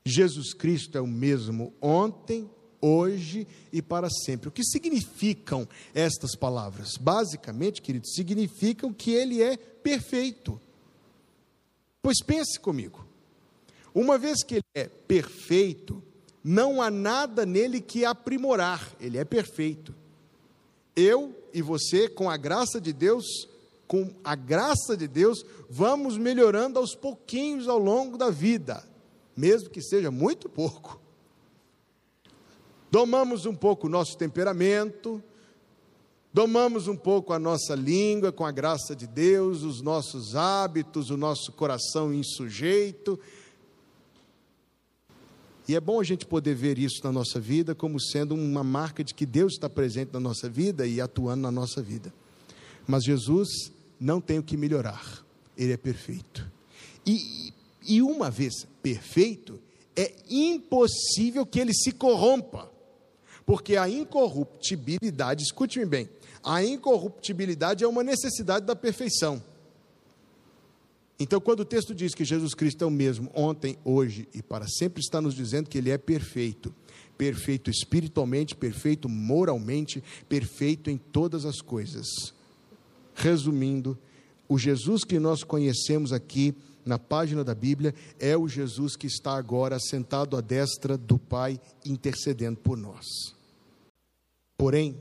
Jesus 0.04 0.52
Cristo 0.52 0.98
é 0.98 1.00
o 1.00 1.06
mesmo 1.06 1.72
ontem, 1.80 2.50
hoje 2.80 3.46
e 3.72 3.80
para 3.80 4.08
sempre. 4.10 4.48
O 4.48 4.52
que 4.52 4.64
significam 4.64 5.68
estas 5.94 6.34
palavras? 6.34 6.96
Basicamente, 6.96 7.80
queridos, 7.80 8.12
significam 8.12 8.92
que 8.92 9.12
ele 9.12 9.40
é 9.40 9.56
perfeito. 9.56 10.60
Pois 12.02 12.16
pense 12.24 12.58
comigo. 12.58 13.05
Uma 13.96 14.18
vez 14.18 14.44
que 14.44 14.56
ele 14.56 14.64
é 14.74 14.88
perfeito, 14.88 16.02
não 16.44 16.82
há 16.82 16.90
nada 16.90 17.46
nele 17.46 17.80
que 17.80 18.04
aprimorar, 18.04 18.94
ele 19.00 19.16
é 19.16 19.24
perfeito. 19.24 19.94
Eu 20.94 21.34
e 21.50 21.62
você, 21.62 22.06
com 22.06 22.28
a 22.28 22.36
graça 22.36 22.78
de 22.78 22.92
Deus, 22.92 23.48
com 23.88 24.12
a 24.22 24.34
graça 24.34 24.98
de 24.98 25.08
Deus, 25.08 25.46
vamos 25.70 26.18
melhorando 26.18 26.78
aos 26.78 26.94
pouquinhos 26.94 27.68
ao 27.68 27.78
longo 27.78 28.18
da 28.18 28.28
vida, 28.28 28.86
mesmo 29.34 29.70
que 29.70 29.80
seja 29.80 30.10
muito 30.10 30.46
pouco. 30.46 31.00
Domamos 32.90 33.46
um 33.46 33.54
pouco 33.54 33.86
o 33.86 33.90
nosso 33.90 34.18
temperamento, 34.18 35.24
domamos 36.34 36.86
um 36.86 36.96
pouco 36.96 37.32
a 37.32 37.38
nossa 37.38 37.74
língua 37.74 38.30
com 38.30 38.44
a 38.44 38.52
graça 38.52 38.94
de 38.94 39.06
Deus, 39.06 39.62
os 39.62 39.80
nossos 39.80 40.36
hábitos, 40.36 41.08
o 41.08 41.16
nosso 41.16 41.50
coração 41.52 42.12
insujeito. 42.12 43.18
E 45.68 45.74
é 45.74 45.80
bom 45.80 46.00
a 46.00 46.04
gente 46.04 46.24
poder 46.24 46.54
ver 46.54 46.78
isso 46.78 47.00
na 47.02 47.10
nossa 47.10 47.40
vida 47.40 47.74
como 47.74 48.00
sendo 48.00 48.34
uma 48.34 48.62
marca 48.62 49.02
de 49.02 49.12
que 49.12 49.26
Deus 49.26 49.54
está 49.54 49.68
presente 49.68 50.12
na 50.12 50.20
nossa 50.20 50.48
vida 50.48 50.86
e 50.86 51.00
atuando 51.00 51.42
na 51.42 51.50
nossa 51.50 51.82
vida. 51.82 52.12
Mas 52.86 53.04
Jesus 53.04 53.72
não 53.98 54.20
tem 54.20 54.38
o 54.38 54.42
que 54.42 54.56
melhorar, 54.56 55.24
ele 55.56 55.72
é 55.72 55.76
perfeito. 55.76 56.48
E, 57.04 57.52
e 57.86 58.00
uma 58.00 58.30
vez 58.30 58.66
perfeito, 58.80 59.58
é 59.96 60.12
impossível 60.30 61.44
que 61.44 61.58
ele 61.58 61.72
se 61.72 61.90
corrompa. 61.90 62.70
Porque 63.44 63.76
a 63.76 63.88
incorruptibilidade, 63.88 65.42
escute-me 65.42 65.86
bem, 65.86 66.08
a 66.44 66.62
incorruptibilidade 66.62 67.82
é 67.82 67.88
uma 67.88 68.04
necessidade 68.04 68.66
da 68.66 68.76
perfeição. 68.76 69.42
Então, 71.18 71.40
quando 71.40 71.60
o 71.60 71.64
texto 71.64 71.94
diz 71.94 72.14
que 72.14 72.24
Jesus 72.24 72.54
Cristo 72.54 72.84
é 72.84 72.86
o 72.86 72.90
mesmo 72.90 73.30
ontem, 73.34 73.78
hoje 73.84 74.28
e 74.34 74.42
para 74.42 74.66
sempre, 74.68 75.00
está 75.00 75.20
nos 75.20 75.34
dizendo 75.34 75.68
que 75.68 75.78
ele 75.78 75.90
é 75.90 75.96
perfeito. 75.96 76.74
Perfeito 77.16 77.70
espiritualmente, 77.70 78.54
perfeito 78.54 79.08
moralmente, 79.08 80.04
perfeito 80.28 80.90
em 80.90 80.98
todas 80.98 81.46
as 81.46 81.62
coisas. 81.62 82.06
Resumindo, 83.14 83.98
o 84.46 84.58
Jesus 84.58 85.04
que 85.04 85.18
nós 85.18 85.42
conhecemos 85.42 86.12
aqui 86.12 86.54
na 86.84 86.98
página 86.98 87.42
da 87.42 87.54
Bíblia 87.54 87.94
é 88.20 88.36
o 88.36 88.46
Jesus 88.46 88.94
que 88.94 89.06
está 89.06 89.36
agora 89.36 89.78
sentado 89.80 90.36
à 90.36 90.42
destra 90.42 90.98
do 90.98 91.18
Pai, 91.18 91.58
intercedendo 91.84 92.58
por 92.58 92.76
nós. 92.76 93.06
Porém, 94.58 95.00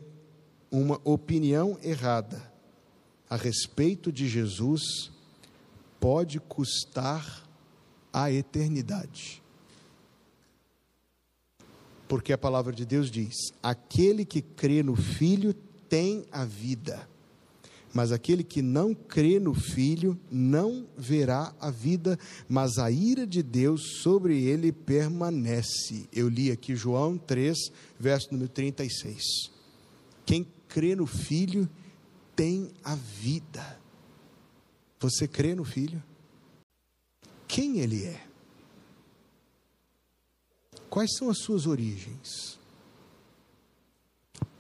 uma 0.72 1.00
opinião 1.04 1.78
errada 1.84 2.52
a 3.30 3.36
respeito 3.36 4.12
de 4.12 4.28
Jesus 4.28 5.12
pode 6.06 6.40
custar 6.40 7.50
a 8.14 8.32
eternidade. 8.32 9.42
Porque 12.08 12.32
a 12.32 12.38
palavra 12.38 12.72
de 12.72 12.86
Deus 12.86 13.10
diz: 13.10 13.34
aquele 13.64 14.24
que 14.24 14.40
crê 14.40 14.84
no 14.84 14.96
Filho 14.96 15.52
tem 15.90 16.24
a 16.32 16.46
vida, 16.46 17.10
mas 17.92 18.12
aquele 18.12 18.44
que 18.44 18.62
não 18.62 18.94
crê 18.94 19.40
no 19.40 19.56
Filho 19.56 20.16
não 20.30 20.86
verá 20.96 21.52
a 21.60 21.72
vida, 21.72 22.20
mas 22.48 22.78
a 22.78 22.92
ira 22.92 23.26
de 23.26 23.42
Deus 23.42 24.04
sobre 24.04 24.44
ele 24.44 24.72
permanece. 24.72 26.08
Eu 26.14 26.30
li 26.30 26.52
aqui 26.52 26.76
João 26.76 27.18
3, 27.18 27.58
verso 28.00 28.28
número 28.32 28.52
36. 28.52 29.50
Quem 30.24 30.46
crê 30.68 30.96
no 30.96 31.08
Filho 31.08 31.68
tem 32.36 32.70
a 32.84 32.94
vida. 32.94 33.85
Você 35.00 35.28
crê 35.28 35.54
no 35.54 35.64
Filho? 35.64 36.02
Quem 37.48 37.80
ele 37.80 38.06
é? 38.06 38.26
Quais 40.90 41.16
são 41.18 41.30
as 41.30 41.40
suas 41.40 41.68
origens? 41.68 42.58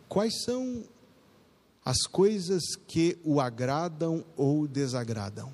Quais 0.07 0.43
são 0.43 0.83
as 1.83 2.01
coisas 2.07 2.75
que 2.87 3.17
o 3.23 3.39
agradam 3.39 4.25
ou 4.35 4.67
desagradam? 4.67 5.51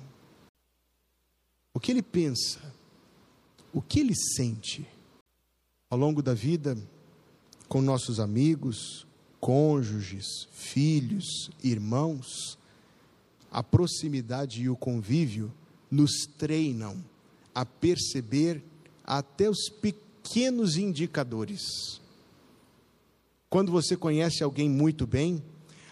O 1.74 1.80
que 1.80 1.90
ele 1.90 2.02
pensa? 2.02 2.60
O 3.72 3.80
que 3.80 4.00
ele 4.00 4.14
sente? 4.14 4.86
Ao 5.88 5.98
longo 5.98 6.22
da 6.22 6.34
vida, 6.34 6.76
com 7.68 7.80
nossos 7.80 8.20
amigos, 8.20 9.06
cônjuges, 9.40 10.48
filhos, 10.52 11.50
irmãos, 11.62 12.58
a 13.52 13.62
proximidade 13.62 14.62
e 14.62 14.68
o 14.70 14.76
convívio 14.76 15.52
nos 15.90 16.26
treinam 16.38 17.04
a 17.54 17.66
perceber 17.66 18.64
até 19.04 19.50
os 19.50 19.68
pequenos 19.68 20.78
indicadores. 20.78 22.00
Quando 23.50 23.70
você 23.70 23.94
conhece 23.94 24.42
alguém 24.42 24.70
muito 24.70 25.06
bem, 25.06 25.42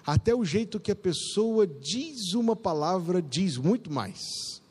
até 0.06 0.34
o 0.34 0.42
jeito 0.42 0.80
que 0.80 0.90
a 0.90 0.96
pessoa 0.96 1.66
diz 1.66 2.32
uma 2.32 2.56
palavra 2.56 3.20
diz 3.20 3.58
muito 3.58 3.92
mais. 3.92 4.62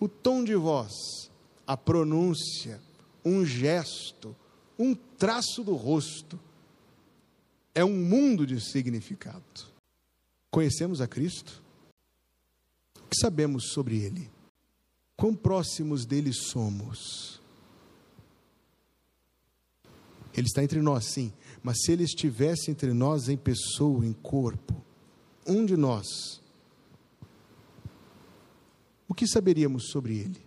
O 0.00 0.08
tom 0.08 0.42
de 0.42 0.54
voz, 0.54 1.30
a 1.66 1.76
pronúncia, 1.76 2.80
um 3.22 3.44
gesto, 3.44 4.34
um 4.78 4.94
traço 4.94 5.62
do 5.62 5.74
rosto 5.74 6.40
é 7.74 7.84
um 7.84 7.94
mundo 7.94 8.46
de 8.46 8.58
significado. 8.60 9.70
Conhecemos 10.50 11.00
a 11.00 11.06
Cristo? 11.06 11.61
Que 13.12 13.20
sabemos 13.20 13.72
sobre 13.72 13.98
Ele? 13.98 14.30
Quão 15.14 15.34
próximos 15.34 16.06
dele 16.06 16.32
somos? 16.32 17.42
Ele 20.34 20.46
está 20.46 20.64
entre 20.64 20.80
nós, 20.80 21.12
sim, 21.12 21.30
mas 21.62 21.82
se 21.82 21.92
ele 21.92 22.04
estivesse 22.04 22.70
entre 22.70 22.94
nós 22.94 23.28
em 23.28 23.36
pessoa, 23.36 24.06
em 24.06 24.14
corpo, 24.14 24.82
um 25.46 25.66
de 25.66 25.76
nós, 25.76 26.40
o 29.06 29.12
que 29.12 29.26
saberíamos 29.26 29.90
sobre 29.90 30.16
ele? 30.16 30.42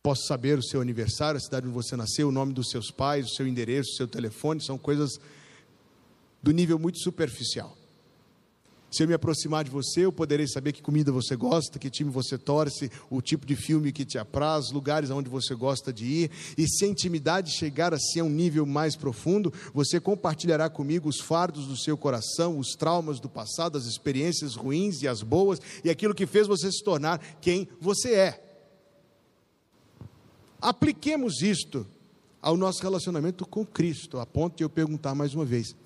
Posso 0.00 0.28
saber 0.28 0.56
o 0.56 0.62
seu 0.62 0.80
aniversário, 0.80 1.38
a 1.38 1.40
cidade 1.40 1.66
onde 1.66 1.74
você 1.74 1.96
nasceu, 1.96 2.28
o 2.28 2.32
nome 2.32 2.52
dos 2.52 2.70
seus 2.70 2.92
pais, 2.92 3.26
o 3.26 3.34
seu 3.34 3.48
endereço, 3.48 3.90
o 3.90 3.96
seu 3.96 4.06
telefone, 4.06 4.62
são 4.62 4.78
coisas 4.78 5.18
do 6.40 6.52
nível 6.52 6.78
muito 6.78 7.00
superficial. 7.00 7.76
Se 8.96 9.02
eu 9.02 9.08
me 9.08 9.12
aproximar 9.12 9.62
de 9.62 9.70
você, 9.70 10.06
eu 10.06 10.12
poderei 10.12 10.48
saber 10.48 10.72
que 10.72 10.80
comida 10.80 11.12
você 11.12 11.36
gosta, 11.36 11.78
que 11.78 11.90
time 11.90 12.10
você 12.10 12.38
torce, 12.38 12.90
o 13.10 13.20
tipo 13.20 13.44
de 13.44 13.54
filme 13.54 13.92
que 13.92 14.06
te 14.06 14.16
apraz, 14.16 14.70
lugares 14.70 15.10
aonde 15.10 15.28
você 15.28 15.54
gosta 15.54 15.92
de 15.92 16.06
ir. 16.06 16.30
E 16.56 16.66
se 16.66 16.86
a 16.86 16.88
intimidade 16.88 17.50
chegar 17.50 17.92
assim 17.92 18.20
a 18.20 18.24
um 18.24 18.30
nível 18.30 18.64
mais 18.64 18.96
profundo, 18.96 19.52
você 19.74 20.00
compartilhará 20.00 20.70
comigo 20.70 21.10
os 21.10 21.20
fardos 21.20 21.66
do 21.66 21.76
seu 21.76 21.94
coração, 21.94 22.58
os 22.58 22.68
traumas 22.70 23.20
do 23.20 23.28
passado, 23.28 23.76
as 23.76 23.84
experiências 23.84 24.54
ruins 24.54 25.02
e 25.02 25.08
as 25.08 25.22
boas, 25.22 25.60
e 25.84 25.90
aquilo 25.90 26.14
que 26.14 26.24
fez 26.24 26.46
você 26.46 26.72
se 26.72 26.82
tornar 26.82 27.18
quem 27.38 27.68
você 27.78 28.14
é. 28.14 28.42
Apliquemos 30.58 31.42
isto 31.42 31.86
ao 32.40 32.56
nosso 32.56 32.80
relacionamento 32.82 33.44
com 33.44 33.66
Cristo, 33.66 34.18
a 34.18 34.24
ponto 34.24 34.56
de 34.56 34.64
eu 34.64 34.70
perguntar 34.70 35.14
mais 35.14 35.34
uma 35.34 35.44
vez: 35.44 35.76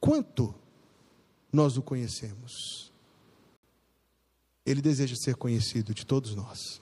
quanto 0.00 0.52
nós 1.56 1.76
o 1.76 1.82
conhecemos? 1.82 2.92
Ele 4.64 4.80
deseja 4.80 5.16
ser 5.16 5.34
conhecido 5.34 5.92
de 5.92 6.06
todos 6.06 6.34
nós. 6.34 6.80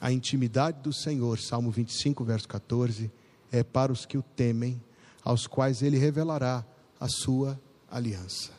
A 0.00 0.10
intimidade 0.10 0.82
do 0.82 0.92
Senhor, 0.92 1.38
Salmo 1.38 1.70
25, 1.70 2.24
verso 2.24 2.48
14, 2.48 3.10
é 3.52 3.62
para 3.62 3.92
os 3.92 4.04
que 4.04 4.18
o 4.18 4.22
temem, 4.22 4.82
aos 5.22 5.46
quais 5.46 5.82
ele 5.82 5.96
revelará 5.96 6.64
a 6.98 7.08
sua 7.08 7.60
aliança. 7.88 8.52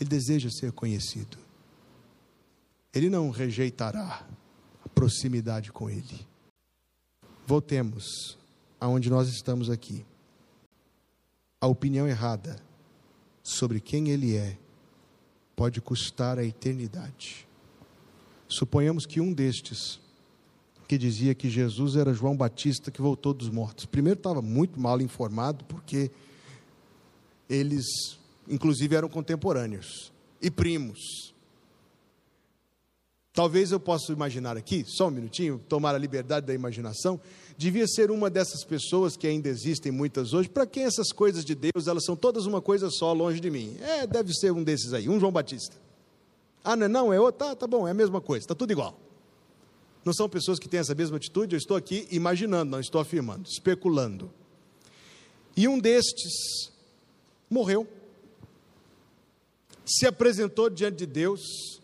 Ele 0.00 0.10
deseja 0.10 0.50
ser 0.50 0.72
conhecido. 0.72 1.38
Ele 2.92 3.08
não 3.08 3.30
rejeitará 3.30 4.26
proximidade 4.94 5.72
com 5.72 5.90
Ele. 5.90 6.26
Voltemos 7.46 8.38
aonde 8.80 9.10
nós 9.10 9.28
estamos 9.28 9.68
aqui. 9.68 10.06
A 11.64 11.66
opinião 11.66 12.06
errada 12.06 12.56
sobre 13.42 13.80
quem 13.80 14.10
ele 14.10 14.36
é 14.36 14.58
pode 15.56 15.80
custar 15.80 16.38
a 16.38 16.44
eternidade. 16.44 17.48
Suponhamos 18.46 19.06
que 19.06 19.18
um 19.18 19.32
destes, 19.32 19.98
que 20.86 20.98
dizia 20.98 21.34
que 21.34 21.48
Jesus 21.48 21.96
era 21.96 22.12
João 22.12 22.36
Batista 22.36 22.90
que 22.90 23.00
voltou 23.00 23.32
dos 23.32 23.48
mortos, 23.48 23.86
primeiro 23.86 24.18
estava 24.18 24.42
muito 24.42 24.78
mal 24.78 25.00
informado, 25.00 25.64
porque 25.64 26.10
eles, 27.48 27.86
inclusive, 28.46 28.94
eram 28.94 29.08
contemporâneos 29.08 30.12
e 30.42 30.50
primos. 30.50 31.32
Talvez 33.32 33.72
eu 33.72 33.80
possa 33.80 34.12
imaginar 34.12 34.54
aqui, 34.58 34.84
só 34.86 35.08
um 35.08 35.12
minutinho, 35.12 35.58
tomar 35.66 35.94
a 35.94 35.98
liberdade 35.98 36.46
da 36.46 36.52
imaginação, 36.52 37.18
devia 37.56 37.86
ser 37.86 38.10
uma 38.10 38.28
dessas 38.28 38.64
pessoas 38.64 39.16
que 39.16 39.26
ainda 39.26 39.48
existem 39.48 39.92
muitas 39.92 40.32
hoje, 40.32 40.48
para 40.48 40.66
quem 40.66 40.84
essas 40.84 41.12
coisas 41.12 41.44
de 41.44 41.54
Deus, 41.54 41.86
elas 41.86 42.04
são 42.04 42.16
todas 42.16 42.46
uma 42.46 42.60
coisa 42.60 42.90
só, 42.90 43.12
longe 43.12 43.40
de 43.40 43.50
mim. 43.50 43.76
É, 43.80 44.06
deve 44.06 44.32
ser 44.34 44.52
um 44.52 44.62
desses 44.62 44.92
aí, 44.92 45.08
um 45.08 45.20
João 45.20 45.32
Batista. 45.32 45.76
Ah, 46.62 46.74
não, 46.76 46.86
é 46.86 46.88
não, 46.88 47.12
é 47.12 47.20
outro, 47.20 47.46
tá, 47.46 47.54
tá 47.54 47.66
bom, 47.66 47.86
é 47.86 47.90
a 47.90 47.94
mesma 47.94 48.20
coisa, 48.20 48.44
está 48.44 48.54
tudo 48.54 48.72
igual. 48.72 48.98
Não 50.04 50.12
são 50.12 50.28
pessoas 50.28 50.58
que 50.58 50.68
têm 50.68 50.80
essa 50.80 50.94
mesma 50.94 51.16
atitude, 51.16 51.54
eu 51.54 51.58
estou 51.58 51.76
aqui 51.76 52.06
imaginando, 52.10 52.70
não 52.70 52.80
estou 52.80 53.00
afirmando, 53.00 53.48
especulando. 53.48 54.30
E 55.56 55.68
um 55.68 55.78
destes 55.78 56.72
morreu, 57.48 57.86
se 59.86 60.06
apresentou 60.06 60.68
diante 60.68 60.96
de 60.96 61.06
Deus, 61.06 61.80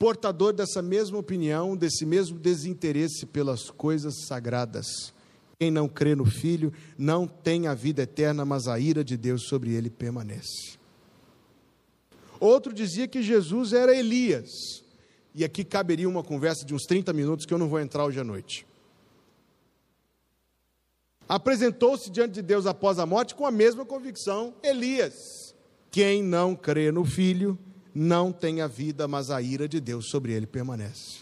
portador 0.00 0.54
dessa 0.54 0.80
mesma 0.80 1.18
opinião, 1.18 1.76
desse 1.76 2.06
mesmo 2.06 2.38
desinteresse 2.38 3.26
pelas 3.26 3.70
coisas 3.70 4.24
sagradas. 4.26 5.12
Quem 5.58 5.70
não 5.70 5.86
crê 5.86 6.14
no 6.14 6.24
Filho 6.24 6.72
não 6.96 7.26
tem 7.26 7.66
a 7.66 7.74
vida 7.74 8.00
eterna, 8.00 8.46
mas 8.46 8.66
a 8.66 8.80
ira 8.80 9.04
de 9.04 9.18
Deus 9.18 9.42
sobre 9.42 9.74
ele 9.74 9.90
permanece. 9.90 10.78
Outro 12.40 12.72
dizia 12.72 13.06
que 13.06 13.22
Jesus 13.22 13.74
era 13.74 13.94
Elias. 13.94 14.82
E 15.34 15.44
aqui 15.44 15.62
caberia 15.62 16.08
uma 16.08 16.24
conversa 16.24 16.64
de 16.64 16.74
uns 16.74 16.84
30 16.84 17.12
minutos 17.12 17.44
que 17.44 17.52
eu 17.52 17.58
não 17.58 17.68
vou 17.68 17.78
entrar 17.78 18.06
hoje 18.06 18.18
à 18.18 18.24
noite. 18.24 18.66
Apresentou-se 21.28 22.10
diante 22.10 22.32
de 22.32 22.42
Deus 22.42 22.64
após 22.64 22.98
a 22.98 23.04
morte 23.04 23.34
com 23.34 23.44
a 23.44 23.50
mesma 23.50 23.84
convicção: 23.84 24.54
Elias. 24.62 25.54
Quem 25.90 26.22
não 26.22 26.56
crê 26.56 26.90
no 26.90 27.04
Filho 27.04 27.58
não 27.94 28.32
tem 28.32 28.60
a 28.60 28.66
vida, 28.66 29.06
mas 29.08 29.30
a 29.30 29.40
ira 29.42 29.68
de 29.68 29.80
Deus 29.80 30.08
sobre 30.08 30.32
ele 30.32 30.46
permanece. 30.46 31.20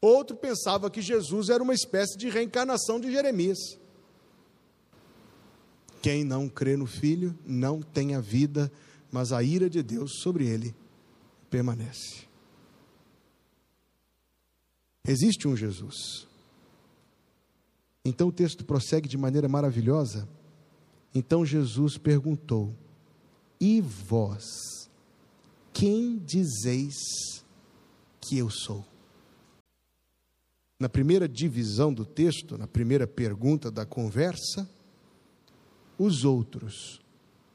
Outro 0.00 0.36
pensava 0.36 0.90
que 0.90 1.02
Jesus 1.02 1.50
era 1.50 1.62
uma 1.62 1.74
espécie 1.74 2.16
de 2.16 2.28
reencarnação 2.30 2.98
de 2.98 3.10
Jeremias. 3.12 3.58
Quem 6.00 6.24
não 6.24 6.48
crê 6.48 6.76
no 6.76 6.86
Filho 6.86 7.38
não 7.44 7.82
tem 7.82 8.14
a 8.14 8.20
vida, 8.20 8.72
mas 9.12 9.32
a 9.32 9.42
ira 9.42 9.68
de 9.68 9.82
Deus 9.82 10.20
sobre 10.22 10.46
ele 10.46 10.74
permanece. 11.50 12.24
Existe 15.06 15.46
um 15.46 15.56
Jesus. 15.56 16.26
Então 18.04 18.28
o 18.28 18.32
texto 18.32 18.64
prossegue 18.64 19.08
de 19.08 19.18
maneira 19.18 19.48
maravilhosa. 19.48 20.26
Então 21.14 21.44
Jesus 21.44 21.98
perguntou: 21.98 22.74
E 23.60 23.80
vós? 23.80 24.79
Quem 25.80 26.18
dizeis 26.18 27.42
que 28.20 28.36
eu 28.36 28.50
sou? 28.50 28.84
Na 30.78 30.90
primeira 30.90 31.26
divisão 31.26 31.90
do 31.90 32.04
texto, 32.04 32.58
na 32.58 32.66
primeira 32.66 33.06
pergunta 33.06 33.70
da 33.70 33.86
conversa, 33.86 34.68
os 35.98 36.22
outros. 36.22 37.00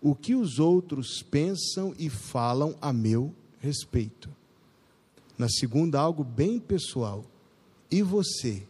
O 0.02 0.16
que 0.16 0.34
os 0.34 0.58
outros 0.58 1.22
pensam 1.22 1.94
e 2.00 2.10
falam 2.10 2.76
a 2.82 2.92
meu 2.92 3.32
respeito. 3.60 4.28
Na 5.38 5.48
segunda, 5.48 6.00
algo 6.00 6.24
bem 6.24 6.60
pessoal. 6.60 7.24
E 7.92 8.02
você? 8.02 8.66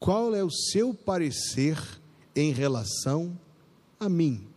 Qual 0.00 0.34
é 0.34 0.42
o 0.42 0.50
seu 0.50 0.92
parecer 0.92 1.78
em 2.34 2.50
relação 2.50 3.38
a 4.00 4.08
mim? 4.08 4.51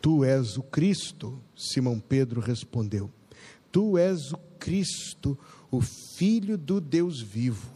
Tu 0.00 0.24
és 0.24 0.56
o 0.56 0.62
Cristo, 0.62 1.42
Simão 1.54 2.00
Pedro 2.00 2.40
respondeu. 2.40 3.10
Tu 3.70 3.98
és 3.98 4.32
o 4.32 4.38
Cristo, 4.58 5.38
o 5.70 5.80
Filho 5.80 6.56
do 6.56 6.80
Deus 6.80 7.20
vivo. 7.20 7.70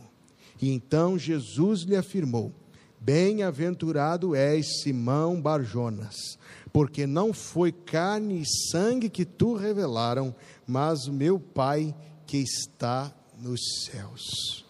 E 0.60 0.70
então 0.70 1.18
Jesus 1.18 1.82
lhe 1.82 1.96
afirmou: 1.96 2.52
Bem-aventurado 2.98 4.34
és, 4.34 4.80
Simão 4.82 5.40
Barjonas, 5.40 6.38
porque 6.72 7.06
não 7.06 7.32
foi 7.32 7.70
carne 7.70 8.40
e 8.40 8.70
sangue 8.70 9.10
que 9.10 9.26
tu 9.26 9.54
revelaram, 9.54 10.34
mas 10.66 11.06
o 11.06 11.12
meu 11.12 11.38
Pai 11.38 11.94
que 12.26 12.38
está 12.38 13.14
nos 13.38 13.60
céus. 13.84 14.64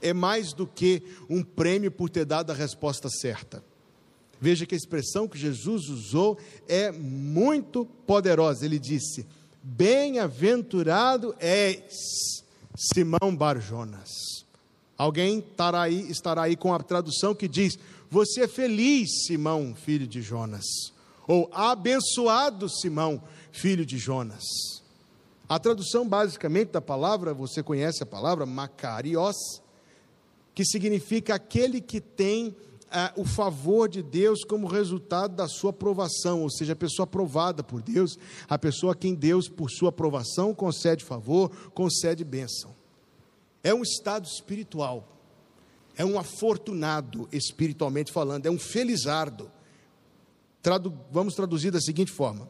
É 0.00 0.12
mais 0.12 0.52
do 0.52 0.66
que 0.66 1.02
um 1.28 1.42
prêmio 1.42 1.90
por 1.90 2.10
ter 2.10 2.24
dado 2.24 2.52
a 2.52 2.54
resposta 2.54 3.08
certa. 3.08 3.64
Veja 4.40 4.66
que 4.66 4.74
a 4.74 4.78
expressão 4.78 5.26
que 5.26 5.38
Jesus 5.38 5.88
usou 5.88 6.38
é 6.68 6.92
muito 6.92 7.84
poderosa. 8.06 8.64
Ele 8.64 8.78
disse: 8.78 9.26
Bem-aventurado 9.62 11.34
és 11.38 12.42
Simão 12.76 13.34
Barjonas. 13.34 14.10
Alguém 14.96 15.38
estará 15.38 15.82
aí, 15.82 16.10
estará 16.10 16.42
aí 16.42 16.56
com 16.56 16.72
a 16.72 16.82
tradução 16.82 17.34
que 17.34 17.48
diz: 17.48 17.78
Você 18.10 18.42
é 18.42 18.48
feliz, 18.48 19.26
Simão, 19.26 19.74
filho 19.74 20.06
de 20.06 20.22
Jonas. 20.22 20.64
Ou 21.26 21.48
abençoado, 21.52 22.68
Simão, 22.68 23.22
filho 23.52 23.84
de 23.84 23.98
Jonas. 23.98 24.44
A 25.48 25.58
tradução 25.58 26.06
basicamente 26.06 26.70
da 26.70 26.80
palavra, 26.80 27.32
você 27.32 27.62
conhece 27.62 28.02
a 28.02 28.06
palavra 28.06 28.44
Macarios, 28.44 29.62
que 30.54 30.64
significa 30.64 31.34
aquele 31.34 31.80
que 31.80 32.00
tem 32.00 32.54
o 33.16 33.24
favor 33.24 33.88
de 33.88 34.02
Deus 34.02 34.44
como 34.44 34.66
resultado 34.66 35.34
da 35.34 35.46
sua 35.46 35.70
aprovação, 35.70 36.42
ou 36.42 36.50
seja, 36.50 36.72
a 36.72 36.76
pessoa 36.76 37.04
aprovada 37.04 37.62
por 37.62 37.82
Deus, 37.82 38.18
a 38.48 38.58
pessoa 38.58 38.92
a 38.92 38.96
quem 38.96 39.14
Deus, 39.14 39.48
por 39.48 39.70
sua 39.70 39.90
aprovação, 39.90 40.54
concede 40.54 41.04
favor, 41.04 41.50
concede 41.74 42.24
bênção. 42.24 42.74
É 43.62 43.74
um 43.74 43.82
estado 43.82 44.26
espiritual, 44.26 45.06
é 45.96 46.04
um 46.04 46.18
afortunado 46.18 47.28
espiritualmente 47.32 48.12
falando, 48.12 48.46
é 48.46 48.50
um 48.50 48.58
felizardo. 48.58 49.50
Tradu 50.62 50.96
vamos 51.10 51.34
traduzir 51.34 51.70
da 51.70 51.80
seguinte 51.80 52.10
forma: 52.10 52.48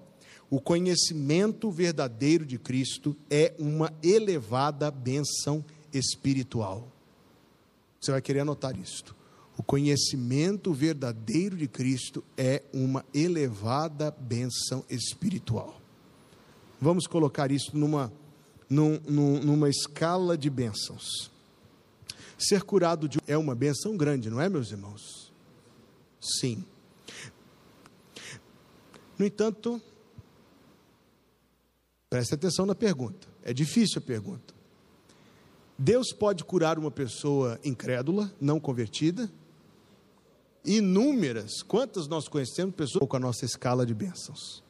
o 0.50 0.60
conhecimento 0.60 1.70
verdadeiro 1.70 2.46
de 2.46 2.58
Cristo 2.58 3.16
é 3.28 3.54
uma 3.58 3.92
elevada 4.02 4.90
bênção 4.90 5.64
espiritual. 5.92 6.92
Você 8.00 8.12
vai 8.12 8.22
querer 8.22 8.40
anotar 8.40 8.78
isto. 8.78 9.17
O 9.58 9.62
conhecimento 9.64 10.72
verdadeiro 10.72 11.56
de 11.56 11.66
Cristo 11.66 12.22
é 12.36 12.62
uma 12.72 13.04
elevada 13.12 14.08
benção 14.12 14.84
espiritual. 14.88 15.80
Vamos 16.80 17.08
colocar 17.08 17.50
isso 17.50 17.76
numa, 17.76 18.12
num, 18.70 19.00
numa 19.40 19.68
escala 19.68 20.38
de 20.38 20.48
bênçãos. 20.48 21.28
Ser 22.38 22.62
curado 22.62 23.08
de 23.08 23.18
é 23.26 23.36
uma 23.36 23.52
benção 23.52 23.96
grande, 23.96 24.30
não 24.30 24.40
é, 24.40 24.48
meus 24.48 24.70
irmãos? 24.70 25.32
Sim. 26.20 26.64
No 29.18 29.26
entanto, 29.26 29.82
preste 32.08 32.32
atenção 32.32 32.64
na 32.64 32.76
pergunta. 32.76 33.26
É 33.42 33.52
difícil 33.52 33.98
a 33.98 34.06
pergunta. 34.06 34.54
Deus 35.76 36.12
pode 36.12 36.44
curar 36.44 36.78
uma 36.78 36.92
pessoa 36.92 37.58
incrédula, 37.64 38.32
não 38.40 38.60
convertida? 38.60 39.28
Inúmeras, 40.64 41.62
quantas 41.62 42.06
nós 42.06 42.28
conhecemos 42.28 42.74
pessoas 42.74 43.08
com 43.08 43.16
a 43.16 43.20
nossa 43.20 43.44
escala 43.44 43.86
de 43.86 43.94
bênçãos. 43.94 44.62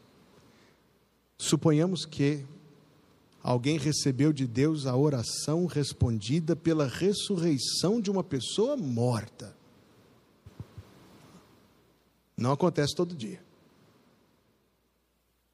Suponhamos 1.38 2.04
que 2.04 2.44
alguém 3.42 3.78
recebeu 3.78 4.32
de 4.32 4.46
Deus 4.46 4.86
a 4.86 4.96
oração 4.96 5.66
respondida 5.66 6.56
pela 6.56 6.86
ressurreição 6.86 8.00
de 8.00 8.10
uma 8.10 8.24
pessoa 8.24 8.76
morta. 8.76 9.56
Não 12.36 12.52
acontece 12.52 12.94
todo 12.94 13.16
dia. 13.16 13.42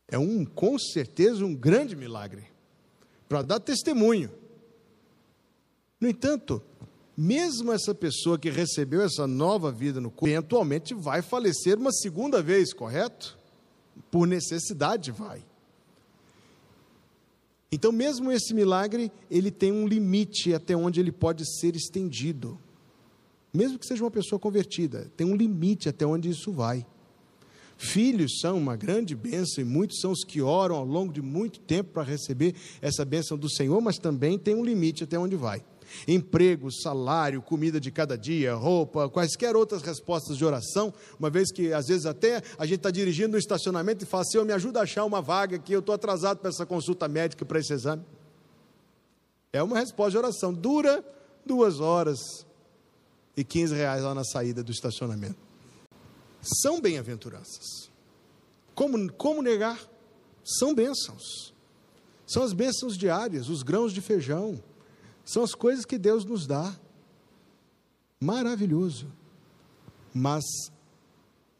É 0.08 0.18
um, 0.18 0.44
com 0.44 0.78
certeza, 0.78 1.44
um 1.44 1.54
grande 1.54 1.96
milagre 1.96 2.46
para 3.28 3.42
dar 3.42 3.58
testemunho. 3.58 4.30
No 6.00 6.08
entanto, 6.08 6.62
mesmo 7.16 7.72
essa 7.72 7.94
pessoa 7.94 8.38
que 8.38 8.50
recebeu 8.50 9.02
essa 9.02 9.26
nova 9.26 9.70
vida 9.70 10.00
no 10.00 10.10
corpo, 10.10 10.28
eventualmente 10.28 10.94
vai 10.94 11.22
falecer 11.22 11.78
uma 11.78 11.92
segunda 11.92 12.42
vez, 12.42 12.72
correto? 12.72 13.38
Por 14.10 14.26
necessidade 14.26 15.12
vai. 15.12 15.44
Então, 17.70 17.90
mesmo 17.90 18.30
esse 18.30 18.54
milagre, 18.54 19.10
ele 19.30 19.50
tem 19.50 19.72
um 19.72 19.86
limite 19.86 20.54
até 20.54 20.76
onde 20.76 21.00
ele 21.00 21.10
pode 21.10 21.44
ser 21.58 21.74
estendido. 21.74 22.58
Mesmo 23.52 23.78
que 23.78 23.86
seja 23.86 24.02
uma 24.02 24.10
pessoa 24.10 24.38
convertida, 24.38 25.10
tem 25.16 25.26
um 25.26 25.36
limite 25.36 25.88
até 25.88 26.06
onde 26.06 26.28
isso 26.28 26.52
vai. 26.52 26.86
Filhos 27.76 28.38
são 28.40 28.56
uma 28.56 28.76
grande 28.76 29.14
bênção 29.14 29.62
e 29.62 29.64
muitos 29.64 30.00
são 30.00 30.12
os 30.12 30.24
que 30.24 30.40
oram 30.40 30.76
ao 30.76 30.84
longo 30.84 31.12
de 31.12 31.20
muito 31.20 31.60
tempo 31.60 31.90
para 31.92 32.02
receber 32.02 32.54
essa 32.80 33.04
bênção 33.04 33.36
do 33.36 33.50
Senhor, 33.50 33.80
mas 33.80 33.98
também 33.98 34.38
tem 34.38 34.54
um 34.54 34.64
limite 34.64 35.04
até 35.04 35.18
onde 35.18 35.36
vai. 35.36 35.64
Emprego, 36.06 36.70
salário, 36.70 37.42
comida 37.42 37.80
de 37.80 37.90
cada 37.90 38.16
dia, 38.16 38.54
roupa, 38.54 39.08
quaisquer 39.08 39.56
outras 39.56 39.82
respostas 39.82 40.36
de 40.36 40.44
oração, 40.44 40.92
uma 41.18 41.30
vez 41.30 41.50
que 41.50 41.72
às 41.72 41.86
vezes 41.86 42.06
até 42.06 42.42
a 42.58 42.66
gente 42.66 42.78
está 42.78 42.90
dirigindo 42.90 43.32
no 43.32 43.38
estacionamento 43.38 44.04
e 44.04 44.06
fala, 44.06 44.24
Senhor, 44.24 44.44
me 44.44 44.52
ajuda 44.52 44.80
a 44.80 44.82
achar 44.82 45.04
uma 45.04 45.20
vaga 45.20 45.58
que 45.58 45.72
eu 45.72 45.80
estou 45.80 45.94
atrasado 45.94 46.38
para 46.38 46.50
essa 46.50 46.66
consulta 46.66 47.08
médica, 47.08 47.44
para 47.44 47.58
esse 47.58 47.72
exame. 47.72 48.02
É 49.52 49.62
uma 49.62 49.78
resposta 49.78 50.12
de 50.12 50.18
oração, 50.18 50.52
dura 50.52 51.04
duas 51.46 51.80
horas 51.80 52.18
e 53.36 53.44
15 53.44 53.74
reais 53.74 54.02
lá 54.02 54.14
na 54.14 54.24
saída 54.24 54.62
do 54.62 54.72
estacionamento. 54.72 55.36
São 56.42 56.80
bem-aventuranças. 56.80 57.90
Como, 58.74 59.12
como 59.12 59.42
negar? 59.42 59.78
São 60.44 60.74
bênçãos. 60.74 61.54
São 62.26 62.42
as 62.42 62.52
bênçãos 62.52 62.96
diárias, 62.96 63.48
os 63.48 63.62
grãos 63.62 63.92
de 63.92 64.00
feijão. 64.00 64.62
São 65.24 65.42
as 65.42 65.54
coisas 65.54 65.84
que 65.84 65.98
Deus 65.98 66.24
nos 66.24 66.46
dá. 66.46 66.74
Maravilhoso. 68.20 69.06
Mas 70.12 70.44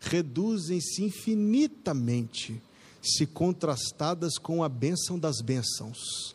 reduzem-se 0.01 1.03
infinitamente 1.03 2.63
se 3.03 3.27
contrastadas 3.27 4.39
com 4.39 4.63
a 4.63 4.69
bênção 4.69 5.19
das 5.19 5.41
bênçãos, 5.41 6.35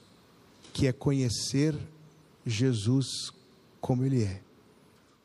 que 0.73 0.87
é 0.87 0.91
conhecer 0.91 1.75
Jesus 2.45 3.31
como 3.79 4.05
Ele 4.05 4.23
é 4.23 4.41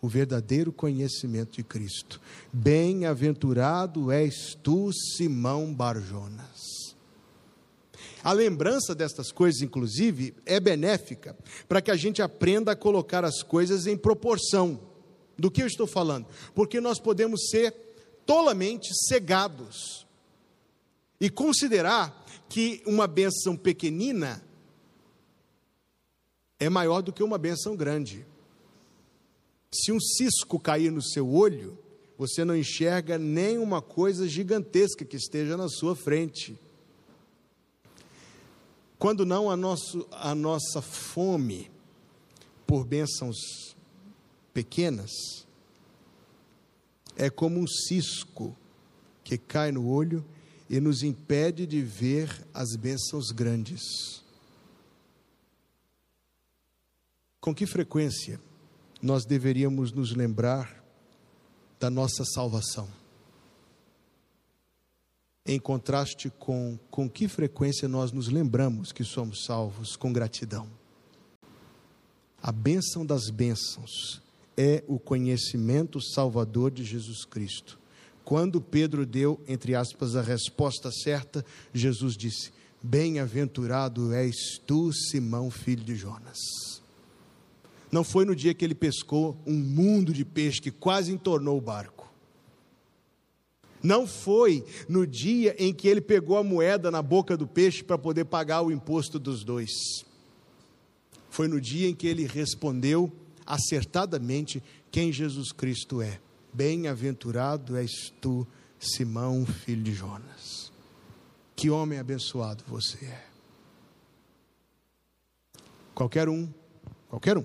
o 0.04 0.08
verdadeiro 0.08 0.70
conhecimento 0.70 1.52
de 1.52 1.62
Cristo. 1.62 2.20
Bem-aventurado 2.52 4.12
és 4.12 4.54
tu, 4.62 4.92
Simão 4.92 5.72
Barjonas. 5.72 6.83
A 8.24 8.32
lembrança 8.32 8.94
destas 8.94 9.30
coisas, 9.30 9.60
inclusive, 9.60 10.34
é 10.46 10.58
benéfica 10.58 11.37
para 11.68 11.82
que 11.82 11.90
a 11.90 11.96
gente 11.96 12.22
aprenda 12.22 12.72
a 12.72 12.76
colocar 12.76 13.22
as 13.22 13.42
coisas 13.42 13.87
em 13.87 13.98
proporção. 13.98 14.80
Do 15.37 15.50
que 15.50 15.62
eu 15.62 15.66
estou 15.66 15.87
falando? 15.87 16.26
Porque 16.54 16.80
nós 16.80 16.98
podemos 16.98 17.50
ser 17.50 17.74
tolamente 18.24 18.88
cegados 19.08 20.06
e 21.20 21.28
considerar 21.28 22.24
que 22.48 22.82
uma 22.87 23.06
benção 23.06 23.56
pequenina 23.56 24.42
é 26.58 26.70
maior 26.70 27.02
do 27.02 27.12
que 27.12 27.22
uma 27.22 27.37
benção 27.37 27.76
grande. 27.76 28.24
Se 29.70 29.92
um 29.92 30.00
cisco 30.00 30.58
cair 30.58 30.90
no 30.90 31.02
seu 31.02 31.28
olho, 31.28 31.76
você 32.16 32.42
não 32.42 32.56
enxerga 32.56 33.18
nem 33.18 33.58
uma 33.58 33.82
coisa 33.82 34.26
gigantesca 34.26 35.04
que 35.04 35.16
esteja 35.16 35.58
na 35.58 35.68
sua 35.68 35.94
frente. 35.94 36.58
Quando 38.98 39.26
não, 39.26 39.50
a, 39.50 39.57
nosso, 39.57 40.07
a 40.12 40.35
nossa 40.35 40.80
fome 40.80 41.70
por 42.66 42.85
bênçãos 42.85 43.37
pequenas 44.52 45.11
é 47.16 47.28
como 47.28 47.61
um 47.61 47.66
cisco 47.66 48.57
que 49.22 49.38
cai 49.38 49.72
no 49.72 49.88
olho 49.88 50.24
e 50.68 50.80
nos 50.80 51.02
impede 51.02 51.66
de 51.66 51.83
ver 51.83 52.46
as 52.52 52.76
bênçãos 52.76 53.30
grandes. 53.30 53.83
Com 57.40 57.54
que 57.54 57.66
frequência 57.66 58.40
nós 59.02 59.24
deveríamos 59.24 59.92
nos 59.92 60.14
lembrar 60.14 60.83
da 61.78 61.90
nossa 61.90 62.24
salvação. 62.24 62.88
Em 65.46 65.59
contraste 65.59 66.30
com 66.38 66.78
com 66.90 67.07
que 67.07 67.28
frequência 67.28 67.87
nós 67.87 68.11
nos 68.12 68.28
lembramos 68.28 68.92
que 68.92 69.04
somos 69.04 69.44
salvos 69.44 69.94
com 69.94 70.11
gratidão. 70.11 70.66
A 72.42 72.50
bênção 72.50 73.04
das 73.04 73.28
bênçãos 73.28 74.22
é 74.57 74.83
o 74.88 74.98
conhecimento 74.98 76.00
salvador 76.00 76.70
de 76.70 76.83
Jesus 76.83 77.26
Cristo. 77.26 77.78
Quando 78.24 78.59
Pedro 78.59 79.04
deu, 79.04 79.38
entre 79.46 79.74
aspas, 79.74 80.16
a 80.16 80.22
resposta 80.22 80.90
certa, 80.90 81.44
Jesus 81.74 82.16
disse: 82.16 82.50
Bem-aventurado 82.83 84.14
és 84.14 84.59
tu, 84.66 84.90
Simão, 84.94 85.50
filho 85.50 85.85
de 85.85 85.94
Jonas. 85.94 86.38
Não 87.92 88.02
foi 88.02 88.24
no 88.24 88.35
dia 88.35 88.54
que 88.54 88.64
ele 88.64 88.74
pescou 88.74 89.37
um 89.46 89.52
mundo 89.52 90.11
de 90.11 90.24
peixe 90.24 90.59
que 90.59 90.70
quase 90.70 91.12
entornou 91.12 91.59
o 91.59 91.61
barco. 91.61 91.93
Não 93.84 94.06
foi 94.06 94.64
no 94.88 95.06
dia 95.06 95.54
em 95.58 95.74
que 95.74 95.86
ele 95.86 96.00
pegou 96.00 96.38
a 96.38 96.42
moeda 96.42 96.90
na 96.90 97.02
boca 97.02 97.36
do 97.36 97.46
peixe 97.46 97.84
para 97.84 97.98
poder 97.98 98.24
pagar 98.24 98.62
o 98.62 98.72
imposto 98.72 99.18
dos 99.18 99.44
dois. 99.44 99.70
Foi 101.28 101.46
no 101.46 101.60
dia 101.60 101.86
em 101.86 101.94
que 101.94 102.06
ele 102.06 102.26
respondeu 102.26 103.12
acertadamente 103.44 104.62
quem 104.90 105.12
Jesus 105.12 105.52
Cristo 105.52 106.00
é. 106.00 106.18
Bem-aventurado 106.50 107.76
és 107.76 108.10
tu, 108.22 108.46
Simão, 108.80 109.44
filho 109.44 109.82
de 109.82 109.92
Jonas. 109.92 110.72
Que 111.54 111.68
homem 111.68 111.98
abençoado 111.98 112.64
você 112.66 113.04
é. 113.04 113.26
Qualquer 115.94 116.26
um, 116.26 116.48
qualquer 117.10 117.36
um 117.36 117.44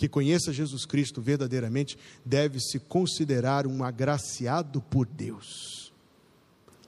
que 0.00 0.08
conheça 0.08 0.50
Jesus 0.50 0.86
Cristo 0.86 1.20
verdadeiramente 1.20 1.98
deve 2.24 2.58
se 2.58 2.78
considerar 2.78 3.66
um 3.66 3.84
agraciado 3.84 4.80
por 4.80 5.04
Deus, 5.04 5.92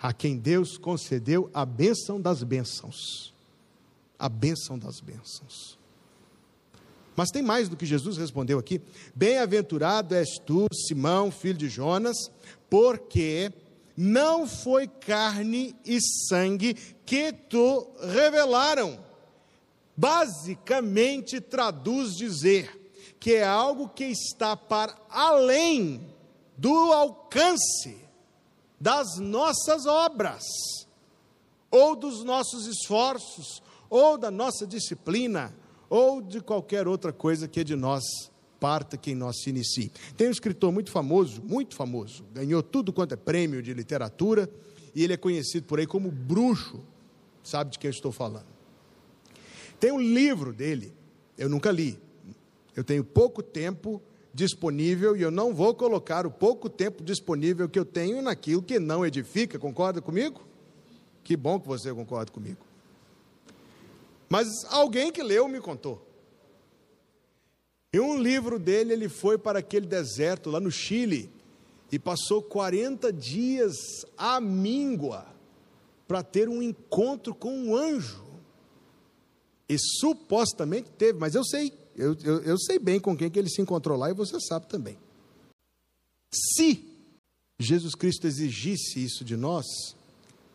a 0.00 0.14
quem 0.14 0.38
Deus 0.38 0.78
concedeu 0.78 1.50
a 1.52 1.66
bênção 1.66 2.18
das 2.18 2.42
bênçãos. 2.42 3.34
A 4.18 4.30
bênção 4.30 4.78
das 4.78 4.98
bênçãos. 5.00 5.78
Mas 7.14 7.28
tem 7.28 7.42
mais 7.42 7.68
do 7.68 7.76
que 7.76 7.84
Jesus 7.84 8.16
respondeu 8.16 8.58
aqui. 8.58 8.80
Bem-aventurado 9.14 10.14
és 10.14 10.38
tu, 10.38 10.66
Simão, 10.72 11.30
filho 11.30 11.58
de 11.58 11.68
Jonas, 11.68 12.16
porque 12.70 13.52
não 13.94 14.48
foi 14.48 14.86
carne 14.86 15.76
e 15.84 15.98
sangue 16.00 16.72
que 17.04 17.30
tu 17.30 17.90
revelaram. 18.00 18.98
Basicamente 19.94 21.42
traduz 21.42 22.16
dizer: 22.16 22.80
que 23.22 23.34
é 23.34 23.44
algo 23.44 23.88
que 23.88 24.02
está 24.06 24.56
para 24.56 24.98
além 25.08 26.04
do 26.58 26.92
alcance 26.92 27.96
das 28.80 29.16
nossas 29.18 29.86
obras, 29.86 30.42
ou 31.70 31.94
dos 31.94 32.24
nossos 32.24 32.66
esforços, 32.66 33.62
ou 33.88 34.18
da 34.18 34.28
nossa 34.28 34.66
disciplina, 34.66 35.54
ou 35.88 36.20
de 36.20 36.40
qualquer 36.40 36.88
outra 36.88 37.12
coisa 37.12 37.46
que 37.46 37.62
de 37.62 37.76
nós 37.76 38.02
parta 38.58 38.96
quem 38.96 39.14
nós 39.14 39.40
se 39.40 39.50
inicie. 39.50 39.92
Tem 40.16 40.26
um 40.26 40.32
escritor 40.32 40.72
muito 40.72 40.90
famoso, 40.90 41.40
muito 41.44 41.76
famoso, 41.76 42.24
ganhou 42.34 42.60
tudo 42.60 42.92
quanto 42.92 43.12
é 43.12 43.16
prêmio 43.16 43.62
de 43.62 43.72
literatura, 43.72 44.50
e 44.96 45.04
ele 45.04 45.12
é 45.12 45.16
conhecido 45.16 45.64
por 45.68 45.78
aí 45.78 45.86
como 45.86 46.10
bruxo, 46.10 46.80
sabe 47.44 47.70
de 47.70 47.78
quem 47.78 47.86
eu 47.86 47.94
estou 47.94 48.10
falando. 48.10 48.46
Tem 49.78 49.92
um 49.92 50.00
livro 50.00 50.52
dele, 50.52 50.92
eu 51.38 51.48
nunca 51.48 51.70
li, 51.70 52.00
eu 52.74 52.82
tenho 52.82 53.04
pouco 53.04 53.42
tempo 53.42 54.00
disponível 54.34 55.16
e 55.16 55.22
eu 55.22 55.30
não 55.30 55.54
vou 55.54 55.74
colocar 55.74 56.26
o 56.26 56.30
pouco 56.30 56.68
tempo 56.68 57.02
disponível 57.02 57.68
que 57.68 57.78
eu 57.78 57.84
tenho 57.84 58.22
naquilo 58.22 58.62
que 58.62 58.78
não 58.78 59.04
edifica. 59.04 59.58
Concorda 59.58 60.00
comigo? 60.00 60.40
Que 61.22 61.36
bom 61.36 61.60
que 61.60 61.68
você 61.68 61.92
concorda 61.92 62.32
comigo. 62.32 62.64
Mas 64.28 64.48
alguém 64.70 65.12
que 65.12 65.22
leu 65.22 65.46
me 65.46 65.60
contou. 65.60 66.06
Em 67.92 68.00
um 68.00 68.18
livro 68.18 68.58
dele, 68.58 68.94
ele 68.94 69.08
foi 69.08 69.36
para 69.36 69.58
aquele 69.58 69.86
deserto 69.86 70.50
lá 70.50 70.58
no 70.58 70.70
Chile 70.70 71.30
e 71.90 71.98
passou 71.98 72.40
40 72.40 73.12
dias 73.12 73.76
à 74.16 74.40
míngua 74.40 75.26
para 76.08 76.22
ter 76.22 76.48
um 76.48 76.62
encontro 76.62 77.34
com 77.34 77.52
um 77.52 77.76
anjo. 77.76 78.24
E 79.68 79.76
supostamente 79.78 80.90
teve, 80.90 81.18
mas 81.18 81.34
eu 81.34 81.44
sei 81.44 81.70
eu, 81.96 82.16
eu, 82.22 82.42
eu 82.42 82.58
sei 82.58 82.78
bem 82.78 82.98
com 82.98 83.16
quem 83.16 83.30
que 83.30 83.38
ele 83.38 83.48
se 83.48 83.60
encontrou 83.60 83.96
lá 83.96 84.10
e 84.10 84.14
você 84.14 84.40
sabe 84.40 84.66
também. 84.66 84.98
Se 86.32 86.88
Jesus 87.58 87.94
Cristo 87.94 88.26
exigisse 88.26 89.02
isso 89.02 89.24
de 89.24 89.36
nós, 89.36 89.66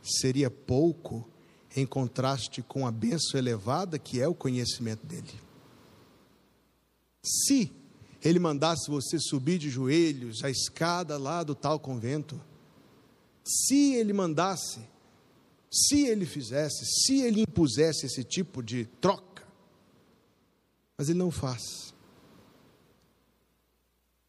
seria 0.04 0.50
pouco 0.50 1.28
em 1.76 1.86
contraste 1.86 2.62
com 2.62 2.88
a 2.88 2.92
benção 2.92 3.38
elevada 3.40 4.00
que 4.00 4.20
é 4.20 4.28
o 4.28 4.34
conhecimento 4.34 5.06
dele. 5.06 5.32
Se 7.24 7.72
ele 8.24 8.40
mandasse 8.40 8.90
você 8.90 9.20
subir 9.20 9.60
de 9.60 9.70
joelhos 9.70 10.44
a 10.44 10.50
escada 10.50 11.18
lá 11.18 11.44
do 11.44 11.54
tal 11.54 11.80
convento, 11.80 12.42
se 13.46 13.94
ele 13.94 14.12
mandasse, 14.12 14.80
se 15.72 16.06
ele 16.08 16.26
fizesse, 16.26 16.86
se 16.86 17.22
ele 17.22 17.42
impusesse 17.42 18.06
esse 18.06 18.24
tipo 18.24 18.64
de 18.64 18.86
troca, 19.00 19.27
mas 20.98 21.10
ele 21.10 21.20
não 21.20 21.30
faz. 21.30 21.94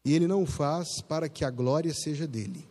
E 0.05 0.13
ele 0.13 0.27
não 0.27 0.45
faz 0.45 1.01
para 1.01 1.27
que 1.27 1.43
a 1.43 1.49
glória 1.49 1.93
seja 1.93 2.27
dele. 2.27 2.67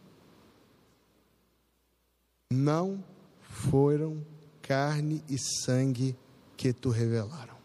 Não 2.51 3.03
foram 3.43 4.25
carne 4.63 5.23
e 5.29 5.39
sangue 5.39 6.17
que 6.57 6.73
tu 6.73 6.91
revelaram. 6.91 7.57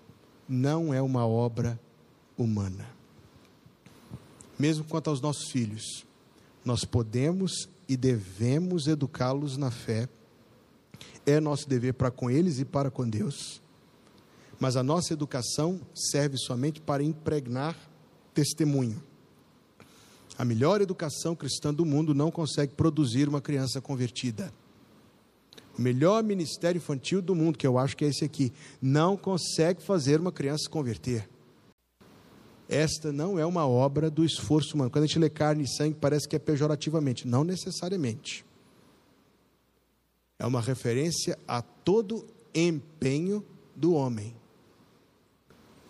Não 0.48 0.94
é 0.94 1.02
uma 1.02 1.26
obra 1.26 1.80
humana. 2.38 2.88
Mesmo 4.60 4.84
quanto 4.86 5.10
aos 5.10 5.22
nossos 5.22 5.50
filhos, 5.50 6.06
nós 6.64 6.86
podemos 6.86 7.68
e 7.88 7.98
devemos 7.98 8.88
educá-los 8.88 9.58
na 9.58 9.72
fé. 9.72 10.08
É 11.26 11.40
nosso 11.40 11.68
dever 11.68 11.94
para 11.94 12.12
com 12.12 12.30
eles 12.30 12.60
e 12.60 12.66
para 12.66 12.92
com 12.92 13.08
Deus. 13.08 13.63
Mas 14.64 14.78
a 14.78 14.82
nossa 14.82 15.12
educação 15.12 15.82
serve 15.94 16.38
somente 16.38 16.80
para 16.80 17.04
impregnar 17.04 17.76
testemunho. 18.34 19.04
A 20.38 20.46
melhor 20.46 20.80
educação 20.80 21.36
cristã 21.36 21.74
do 21.74 21.86
mundo 21.86 22.16
não 22.16 22.32
consegue 22.32 22.74
produzir 22.74 23.28
uma 23.28 23.42
criança 23.42 23.82
convertida. 23.82 24.54
O 25.78 25.82
melhor 25.82 26.24
ministério 26.24 26.78
infantil 26.78 27.22
do 27.22 27.36
mundo, 27.36 27.58
que 27.58 27.68
eu 27.68 27.78
acho 27.78 27.98
que 27.98 28.06
é 28.06 28.08
esse 28.08 28.24
aqui, 28.24 28.54
não 28.82 29.18
consegue 29.18 29.84
fazer 29.84 30.22
uma 30.22 30.32
criança 30.32 30.64
se 30.64 30.70
converter. 30.70 31.30
Esta 32.70 33.12
não 33.12 33.38
é 33.38 33.46
uma 33.46 33.68
obra 33.68 34.10
do 34.10 34.24
esforço 34.24 34.76
humano. 34.76 34.90
Quando 34.90 35.04
a 35.04 35.08
gente 35.08 35.20
lê 35.20 35.30
carne 35.30 35.66
e 35.66 35.76
sangue, 35.76 35.98
parece 36.00 36.26
que 36.26 36.38
é 36.38 36.40
pejorativamente. 36.40 37.28
Não 37.28 37.44
necessariamente. 37.44 38.46
É 40.40 40.46
uma 40.46 40.62
referência 40.62 41.38
a 41.46 41.62
todo 41.62 42.26
empenho 42.56 43.44
do 43.76 43.94
homem. 43.94 44.42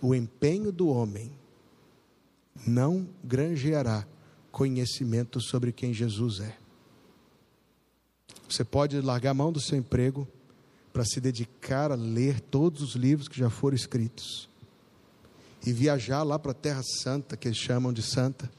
O 0.05 0.13
empenho 0.13 0.69
do 0.69 0.89
homem 0.89 1.31
não 2.67 3.07
granjeará 3.23 4.05
conhecimento 4.51 5.39
sobre 5.39 5.71
quem 5.71 5.93
Jesus 5.93 6.41
é. 6.41 6.57
Você 8.49 8.65
pode 8.65 8.99
largar 8.99 9.31
a 9.31 9.33
mão 9.33 9.49
do 9.49 9.61
seu 9.61 9.77
emprego 9.77 10.27
para 10.91 11.05
se 11.05 11.21
dedicar 11.21 11.89
a 11.89 11.95
ler 11.95 12.41
todos 12.41 12.81
os 12.81 12.95
livros 12.95 13.29
que 13.29 13.39
já 13.39 13.49
foram 13.49 13.77
escritos 13.77 14.49
e 15.65 15.71
viajar 15.71 16.23
lá 16.23 16.37
para 16.37 16.51
a 16.51 16.55
Terra 16.55 16.81
Santa, 16.83 17.37
que 17.37 17.47
eles 17.47 17.57
chamam 17.57 17.93
de 17.93 18.01
Santa, 18.01 18.51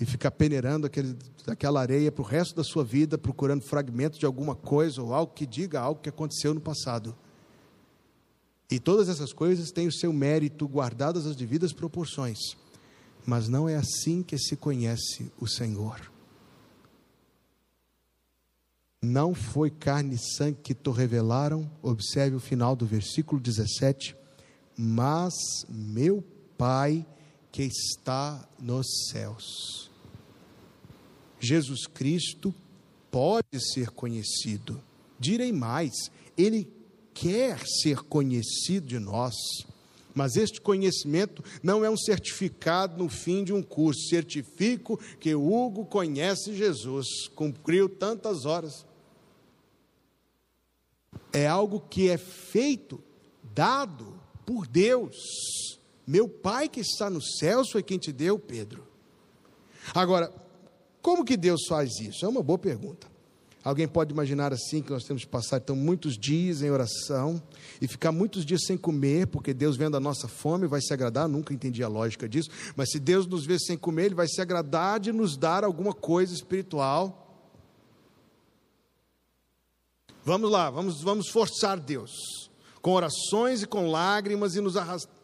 e 0.00 0.06
ficar 0.06 0.30
peneirando 0.30 0.86
aquele, 0.86 1.14
aquela 1.46 1.82
areia 1.82 2.10
para 2.10 2.22
o 2.22 2.26
resto 2.26 2.56
da 2.56 2.64
sua 2.64 2.82
vida, 2.82 3.18
procurando 3.18 3.60
fragmentos 3.60 4.18
de 4.18 4.24
alguma 4.24 4.54
coisa 4.54 5.02
ou 5.02 5.12
algo 5.12 5.34
que 5.34 5.44
diga 5.44 5.78
algo 5.78 6.00
que 6.00 6.08
aconteceu 6.08 6.54
no 6.54 6.60
passado. 6.60 7.14
E 8.70 8.78
todas 8.78 9.08
essas 9.08 9.32
coisas 9.32 9.72
têm 9.72 9.88
o 9.88 9.92
seu 9.92 10.12
mérito, 10.12 10.68
guardadas 10.68 11.26
as 11.26 11.34
devidas 11.34 11.72
proporções. 11.72 12.38
Mas 13.26 13.48
não 13.48 13.68
é 13.68 13.74
assim 13.74 14.22
que 14.22 14.38
se 14.38 14.56
conhece 14.56 15.30
o 15.40 15.46
Senhor. 15.46 16.10
Não 19.02 19.34
foi 19.34 19.70
carne 19.70 20.14
e 20.14 20.36
sangue 20.36 20.58
que 20.62 20.74
te 20.74 20.90
revelaram, 20.90 21.68
observe 21.82 22.36
o 22.36 22.40
final 22.40 22.76
do 22.76 22.86
versículo 22.86 23.40
17, 23.40 24.14
mas 24.76 25.34
meu 25.68 26.22
Pai 26.56 27.06
que 27.50 27.62
está 27.62 28.46
nos 28.58 28.86
céus. 29.10 29.90
Jesus 31.40 31.86
Cristo 31.86 32.54
pode 33.10 33.58
ser 33.72 33.88
conhecido. 33.90 34.80
Direi 35.18 35.50
mais, 35.50 36.10
ele 36.36 36.70
quer 37.14 37.60
ser 37.66 38.02
conhecido 38.02 38.86
de 38.86 38.98
nós. 38.98 39.34
Mas 40.14 40.36
este 40.36 40.60
conhecimento 40.60 41.42
não 41.62 41.84
é 41.84 41.90
um 41.90 41.96
certificado 41.96 43.02
no 43.02 43.08
fim 43.08 43.44
de 43.44 43.52
um 43.52 43.62
curso. 43.62 44.08
Certifico 44.08 44.98
que 45.18 45.34
Hugo 45.34 45.86
conhece 45.86 46.54
Jesus, 46.54 47.28
cumpriu 47.34 47.88
tantas 47.88 48.44
horas. 48.44 48.84
É 51.32 51.46
algo 51.46 51.80
que 51.80 52.08
é 52.08 52.18
feito, 52.18 53.02
dado 53.54 54.20
por 54.44 54.66
Deus. 54.66 55.16
Meu 56.06 56.28
Pai 56.28 56.68
que 56.68 56.80
está 56.80 57.08
nos 57.08 57.38
céus 57.38 57.70
foi 57.70 57.82
quem 57.82 57.98
te 57.98 58.12
deu, 58.12 58.38
Pedro. 58.38 58.86
Agora, 59.94 60.32
como 61.00 61.24
que 61.24 61.36
Deus 61.36 61.66
faz 61.68 61.98
isso? 62.00 62.24
É 62.24 62.28
uma 62.28 62.42
boa 62.42 62.58
pergunta. 62.58 63.09
Alguém 63.62 63.86
pode 63.86 64.12
imaginar 64.12 64.52
assim 64.54 64.80
que 64.80 64.90
nós 64.90 65.04
temos 65.04 65.22
que 65.24 65.28
passar 65.28 65.58
então 65.58 65.76
muitos 65.76 66.16
dias 66.16 66.62
em 66.62 66.70
oração 66.70 67.42
e 67.80 67.86
ficar 67.86 68.10
muitos 68.10 68.44
dias 68.44 68.62
sem 68.64 68.76
comer, 68.76 69.26
porque 69.26 69.52
Deus 69.52 69.76
vendo 69.76 69.98
a 69.98 70.00
nossa 70.00 70.26
fome 70.26 70.66
vai 70.66 70.80
se 70.80 70.94
agradar, 70.94 71.28
nunca 71.28 71.52
entendi 71.52 71.82
a 71.82 71.88
lógica 71.88 72.26
disso, 72.26 72.48
mas 72.74 72.90
se 72.90 72.98
Deus 72.98 73.26
nos 73.26 73.44
vê 73.44 73.58
sem 73.58 73.76
comer, 73.76 74.06
ele 74.06 74.14
vai 74.14 74.26
se 74.26 74.40
agradar 74.40 74.98
de 74.98 75.12
nos 75.12 75.36
dar 75.36 75.62
alguma 75.62 75.92
coisa 75.92 76.32
espiritual. 76.32 77.26
Vamos 80.24 80.50
lá, 80.50 80.70
vamos 80.70 81.02
vamos 81.02 81.28
forçar 81.28 81.78
Deus 81.78 82.50
com 82.80 82.92
orações 82.92 83.62
e 83.62 83.66
com 83.66 83.90
lágrimas 83.90 84.54
e 84.54 84.60
nos 84.60 84.76
arrastar. 84.76 85.20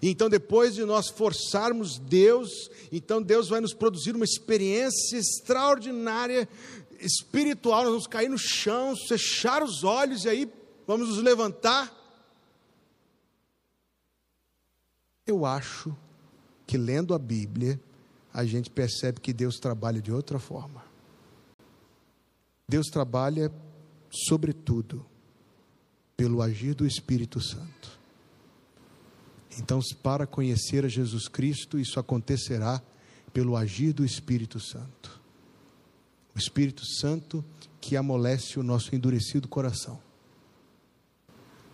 Então, 0.00 0.28
depois 0.28 0.74
de 0.74 0.84
nós 0.84 1.08
forçarmos 1.08 1.98
Deus, 1.98 2.70
então 2.92 3.20
Deus 3.20 3.48
vai 3.48 3.60
nos 3.60 3.74
produzir 3.74 4.14
uma 4.14 4.24
experiência 4.24 5.16
extraordinária, 5.16 6.48
espiritual. 6.98 7.82
Nós 7.82 7.90
vamos 7.92 8.06
cair 8.06 8.28
no 8.28 8.38
chão, 8.38 8.94
fechar 9.08 9.62
os 9.62 9.84
olhos 9.84 10.24
e 10.24 10.28
aí 10.28 10.52
vamos 10.86 11.08
nos 11.08 11.18
levantar. 11.18 11.94
Eu 15.26 15.44
acho 15.44 15.94
que 16.66 16.78
lendo 16.78 17.14
a 17.14 17.18
Bíblia, 17.18 17.80
a 18.32 18.44
gente 18.44 18.70
percebe 18.70 19.20
que 19.20 19.32
Deus 19.32 19.56
trabalha 19.56 20.00
de 20.00 20.12
outra 20.12 20.38
forma. 20.38 20.84
Deus 22.68 22.86
trabalha, 22.88 23.52
sobretudo, 24.10 25.04
pelo 26.16 26.42
agir 26.42 26.74
do 26.74 26.86
Espírito 26.86 27.40
Santo. 27.40 27.98
Então, 29.58 29.80
para 30.02 30.26
conhecer 30.26 30.84
a 30.84 30.88
Jesus 30.88 31.26
Cristo, 31.28 31.78
isso 31.78 31.98
acontecerá 31.98 32.82
pelo 33.32 33.56
agir 33.56 33.92
do 33.92 34.04
Espírito 34.04 34.60
Santo. 34.60 35.17
O 36.38 36.40
Espírito 36.40 36.86
Santo 36.86 37.44
que 37.80 37.96
amolece 37.96 38.60
o 38.60 38.62
nosso 38.62 38.94
endurecido 38.94 39.48
coração. 39.48 39.98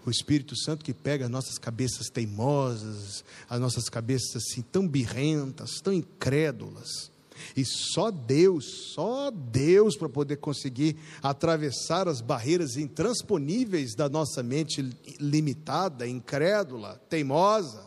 O 0.07 0.11
Espírito 0.11 0.57
Santo 0.57 0.83
que 0.83 0.95
pega 0.95 1.27
as 1.27 1.31
nossas 1.31 1.59
cabeças 1.59 2.09
teimosas, 2.09 3.23
as 3.47 3.61
nossas 3.61 3.91
cabeças 3.91 4.37
assim 4.37 4.63
tão 4.63 4.89
birrentas, 4.89 5.83
tão 5.83 5.93
incrédulas, 5.93 7.11
e 7.55 7.63
só 7.63 8.11
Deus, 8.11 8.93
só 8.95 9.31
Deus 9.31 9.99
para 9.99 10.09
poder 10.09 10.39
conseguir 10.39 10.97
atravessar 11.23 12.09
as 12.09 12.23
barreiras 12.23 12.79
intransponíveis 12.79 13.95
da 13.95 14.09
nossa 14.09 14.43
mente 14.43 14.81
limitada, 15.21 16.09
incrédula, 16.09 16.99
teimosa. 17.11 17.85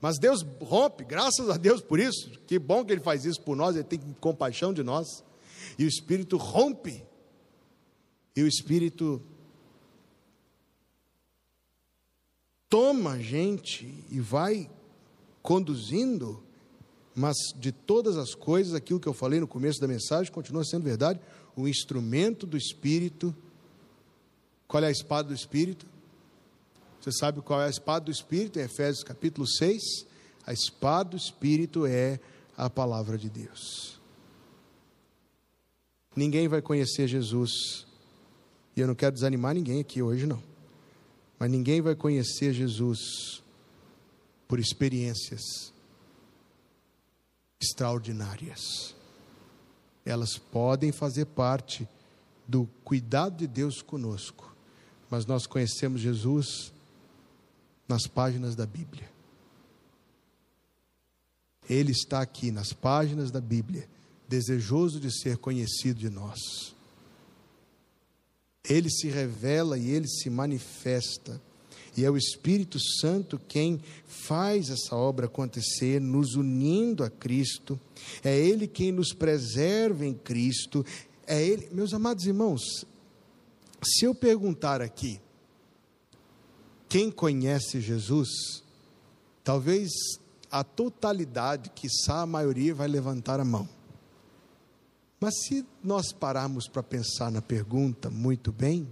Mas 0.00 0.18
Deus 0.18 0.46
rompe, 0.62 1.04
graças 1.04 1.50
a 1.50 1.58
Deus 1.58 1.82
por 1.82 2.00
isso. 2.00 2.30
Que 2.46 2.58
bom 2.58 2.86
que 2.86 2.92
Ele 2.92 3.02
faz 3.02 3.26
isso 3.26 3.42
por 3.42 3.54
nós, 3.54 3.76
Ele 3.76 3.84
tem 3.84 4.00
compaixão 4.18 4.72
de 4.72 4.82
nós. 4.82 5.28
E 5.80 5.84
o 5.84 5.88
Espírito 5.88 6.36
rompe. 6.36 7.02
E 8.36 8.42
o 8.42 8.46
Espírito 8.46 9.22
toma 12.68 13.12
a 13.12 13.18
gente 13.18 14.04
e 14.10 14.20
vai 14.20 14.70
conduzindo 15.42 16.44
mas 17.14 17.36
de 17.56 17.70
todas 17.70 18.16
as 18.16 18.34
coisas, 18.34 18.72
aquilo 18.72 18.98
que 18.98 19.06
eu 19.06 19.12
falei 19.12 19.40
no 19.40 19.46
começo 19.46 19.78
da 19.78 19.86
mensagem 19.86 20.32
continua 20.32 20.64
sendo 20.64 20.84
verdade. 20.84 21.20
O 21.54 21.68
instrumento 21.68 22.46
do 22.46 22.56
Espírito. 22.56 23.34
Qual 24.66 24.82
é 24.82 24.86
a 24.86 24.90
espada 24.90 25.28
do 25.28 25.34
Espírito? 25.34 25.86
Você 26.98 27.12
sabe 27.12 27.42
qual 27.42 27.60
é 27.60 27.66
a 27.66 27.70
espada 27.70 28.06
do 28.06 28.10
Espírito? 28.10 28.58
Em 28.58 28.62
Efésios 28.62 29.04
capítulo 29.04 29.46
6. 29.46 30.06
A 30.46 30.52
espada 30.52 31.10
do 31.10 31.16
Espírito 31.18 31.84
é 31.84 32.18
a 32.56 32.70
palavra 32.70 33.18
de 33.18 33.28
Deus. 33.28 33.99
Ninguém 36.14 36.48
vai 36.48 36.60
conhecer 36.60 37.06
Jesus. 37.06 37.86
E 38.76 38.80
eu 38.80 38.86
não 38.86 38.94
quero 38.94 39.14
desanimar 39.14 39.54
ninguém 39.54 39.80
aqui 39.80 40.02
hoje, 40.02 40.26
não. 40.26 40.42
Mas 41.38 41.50
ninguém 41.50 41.80
vai 41.80 41.94
conhecer 41.94 42.52
Jesus 42.52 43.42
por 44.46 44.58
experiências 44.58 45.72
extraordinárias. 47.60 48.94
Elas 50.04 50.36
podem 50.36 50.92
fazer 50.92 51.26
parte 51.26 51.88
do 52.48 52.68
cuidado 52.82 53.36
de 53.36 53.46
Deus 53.46 53.80
conosco, 53.80 54.54
mas 55.08 55.24
nós 55.24 55.46
conhecemos 55.46 56.00
Jesus 56.00 56.72
nas 57.86 58.06
páginas 58.06 58.56
da 58.56 58.66
Bíblia. 58.66 59.08
Ele 61.68 61.92
está 61.92 62.20
aqui 62.20 62.50
nas 62.50 62.72
páginas 62.72 63.30
da 63.30 63.40
Bíblia, 63.40 63.88
desejoso 64.30 65.00
de 65.00 65.10
ser 65.10 65.36
conhecido 65.36 65.98
de 65.98 66.08
nós. 66.08 66.74
Ele 68.68 68.88
se 68.88 69.08
revela 69.08 69.76
e 69.76 69.90
ele 69.90 70.06
se 70.08 70.30
manifesta 70.30 71.40
e 71.96 72.04
é 72.04 72.10
o 72.10 72.16
Espírito 72.16 72.78
Santo 73.00 73.38
quem 73.48 73.80
faz 74.06 74.70
essa 74.70 74.94
obra 74.94 75.26
acontecer, 75.26 76.00
nos 76.00 76.34
unindo 76.34 77.02
a 77.02 77.10
Cristo. 77.10 77.78
É 78.22 78.36
Ele 78.38 78.66
quem 78.66 78.92
nos 78.92 79.12
preserva 79.12 80.06
em 80.06 80.14
Cristo. 80.14 80.84
É 81.26 81.42
Ele, 81.42 81.68
meus 81.72 81.92
amados 81.92 82.26
irmãos, 82.26 82.86
Se 83.82 84.04
eu 84.04 84.14
perguntar 84.14 84.82
aqui, 84.82 85.18
quem 86.86 87.10
conhece 87.10 87.80
Jesus, 87.80 88.62
talvez 89.42 89.90
a 90.50 90.62
totalidade, 90.62 91.70
quiçá 91.70 92.20
a 92.20 92.26
maioria, 92.26 92.74
vai 92.74 92.88
levantar 92.88 93.40
a 93.40 93.44
mão. 93.44 93.66
Mas 95.20 95.34
se 95.42 95.66
nós 95.84 96.12
pararmos 96.12 96.66
para 96.66 96.82
pensar 96.82 97.30
na 97.30 97.42
pergunta 97.42 98.08
muito 98.08 98.50
bem, 98.50 98.88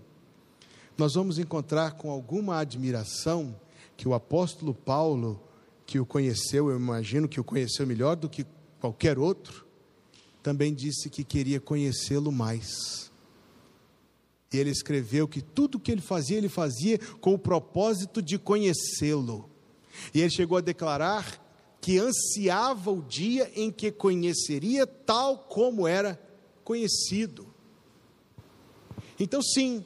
nós 0.97 1.15
vamos 1.15 1.39
encontrar 1.39 1.93
com 1.93 2.11
alguma 2.11 2.59
admiração 2.59 3.59
que 3.97 4.07
o 4.07 4.13
apóstolo 4.13 4.75
Paulo, 4.75 5.41
que 5.87 5.99
o 5.99 6.05
conheceu, 6.05 6.69
eu 6.69 6.77
imagino 6.77 7.27
que 7.27 7.41
o 7.41 7.45
conheceu 7.45 7.87
melhor 7.87 8.15
do 8.15 8.29
que 8.29 8.45
qualquer 8.79 9.19
outro, 9.19 9.67
também 10.43 10.75
disse 10.75 11.09
que 11.09 11.25
queria 11.25 11.61
conhecê-lo 11.61 12.31
mais. 12.31 13.11
E 14.53 14.59
ele 14.59 14.71
escreveu 14.71 15.27
que 15.27 15.41
tudo 15.41 15.81
que 15.81 15.91
ele 15.91 16.03
fazia, 16.03 16.37
ele 16.37 16.49
fazia 16.51 16.99
com 17.23 17.33
o 17.33 17.39
propósito 17.39 18.21
de 18.21 18.39
conhecê-lo. 18.39 19.49
E 20.13 20.21
ele 20.21 20.31
chegou 20.31 20.59
a 20.59 20.63
declarar 20.63 21.43
que 21.81 21.99
ansiava 21.99 22.91
o 22.91 23.03
dia 23.03 23.51
em 23.55 23.71
que 23.71 23.91
conheceria 23.91 24.87
tal 24.87 25.39
como 25.39 25.87
era 25.87 26.21
conhecido. 26.65 27.47
Então, 29.19 29.43
sim, 29.43 29.85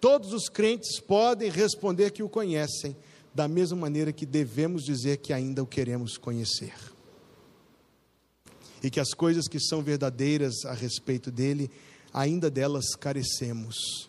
todos 0.00 0.32
os 0.32 0.48
crentes 0.48 1.00
podem 1.00 1.50
responder 1.50 2.10
que 2.10 2.22
o 2.22 2.28
conhecem, 2.28 2.96
da 3.34 3.48
mesma 3.48 3.76
maneira 3.78 4.12
que 4.12 4.26
devemos 4.26 4.82
dizer 4.84 5.18
que 5.18 5.32
ainda 5.32 5.62
o 5.62 5.66
queremos 5.66 6.18
conhecer. 6.18 6.74
E 8.82 8.90
que 8.90 9.00
as 9.00 9.14
coisas 9.14 9.48
que 9.48 9.58
são 9.58 9.82
verdadeiras 9.82 10.64
a 10.66 10.74
respeito 10.74 11.30
dele 11.30 11.70
ainda 12.12 12.50
delas 12.50 12.94
carecemos. 12.94 14.08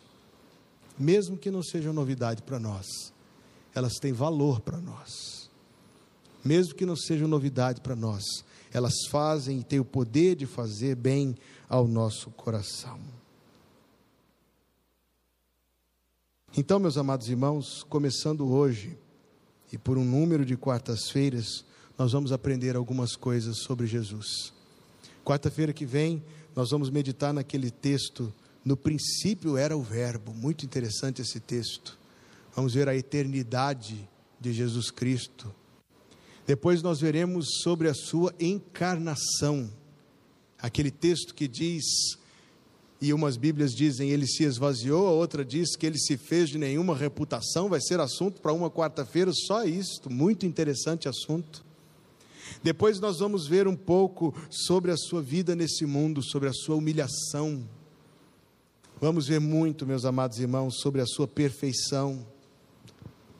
Mesmo 0.99 1.37
que 1.37 1.49
não 1.49 1.63
sejam 1.63 1.93
novidade 1.93 2.41
para 2.41 2.59
nós, 2.59 3.13
elas 3.73 3.93
têm 3.93 4.11
valor 4.11 4.59
para 4.59 4.79
nós. 4.79 5.32
Mesmo 6.43 6.75
que 6.75 6.85
não 6.85 6.95
sejam 6.95 7.27
novidade 7.27 7.81
para 7.81 7.95
nós, 7.95 8.23
elas 8.71 8.93
fazem 9.09 9.59
e 9.59 9.63
têm 9.63 9.79
o 9.79 9.85
poder 9.85 10.35
de 10.35 10.45
fazer 10.45 10.95
bem 10.95 11.35
ao 11.69 11.87
nosso 11.87 12.29
coração. 12.31 12.99
Então, 16.55 16.79
meus 16.79 16.97
amados 16.97 17.29
irmãos, 17.29 17.83
começando 17.83 18.47
hoje, 18.47 18.97
e 19.71 19.77
por 19.77 19.97
um 19.97 20.05
número 20.05 20.45
de 20.45 20.55
quartas-feiras, 20.55 21.65
nós 21.97 22.11
vamos 22.11 22.31
aprender 22.31 22.75
algumas 22.75 23.15
coisas 23.15 23.57
sobre 23.59 23.87
Jesus. 23.87 24.53
Quarta-feira 25.23 25.73
que 25.73 25.85
vem, 25.85 26.23
nós 26.55 26.69
vamos 26.69 26.89
meditar 26.89 27.33
naquele 27.33 27.71
texto. 27.71 28.31
No 28.63 28.77
princípio 28.77 29.57
era 29.57 29.75
o 29.75 29.81
Verbo, 29.81 30.33
muito 30.33 30.65
interessante 30.65 31.21
esse 31.21 31.39
texto. 31.39 31.97
Vamos 32.55 32.73
ver 32.73 32.87
a 32.87 32.95
eternidade 32.95 34.07
de 34.39 34.53
Jesus 34.53 34.91
Cristo. 34.91 35.53
Depois 36.45 36.81
nós 36.81 36.99
veremos 36.99 37.61
sobre 37.61 37.87
a 37.87 37.93
sua 37.93 38.33
encarnação. 38.39 39.69
Aquele 40.59 40.91
texto 40.91 41.33
que 41.33 41.47
diz, 41.47 41.83
e 43.01 43.13
umas 43.13 43.37
Bíblias 43.37 43.73
dizem 43.73 44.09
ele 44.09 44.27
se 44.27 44.43
esvaziou, 44.43 45.07
a 45.07 45.11
outra 45.11 45.43
diz 45.43 45.75
que 45.75 45.85
ele 45.85 45.97
se 45.97 46.17
fez 46.17 46.49
de 46.49 46.57
nenhuma 46.57 46.95
reputação, 46.95 47.69
vai 47.69 47.81
ser 47.81 47.99
assunto 47.99 48.41
para 48.41 48.53
uma 48.53 48.69
quarta-feira, 48.69 49.31
só 49.33 49.63
isto, 49.63 50.09
muito 50.09 50.45
interessante 50.45 51.07
assunto. 51.07 51.65
Depois 52.61 52.99
nós 52.99 53.19
vamos 53.19 53.47
ver 53.47 53.67
um 53.67 53.75
pouco 53.75 54.33
sobre 54.49 54.91
a 54.91 54.97
sua 54.97 55.21
vida 55.21 55.55
nesse 55.55 55.85
mundo, 55.85 56.21
sobre 56.21 56.49
a 56.49 56.53
sua 56.53 56.75
humilhação. 56.75 57.67
Vamos 59.01 59.27
ver 59.27 59.39
muito, 59.39 59.85
meus 59.85 60.05
amados 60.05 60.39
irmãos, 60.39 60.79
sobre 60.79 61.01
a 61.01 61.05
sua 61.05 61.27
perfeição. 61.27 62.25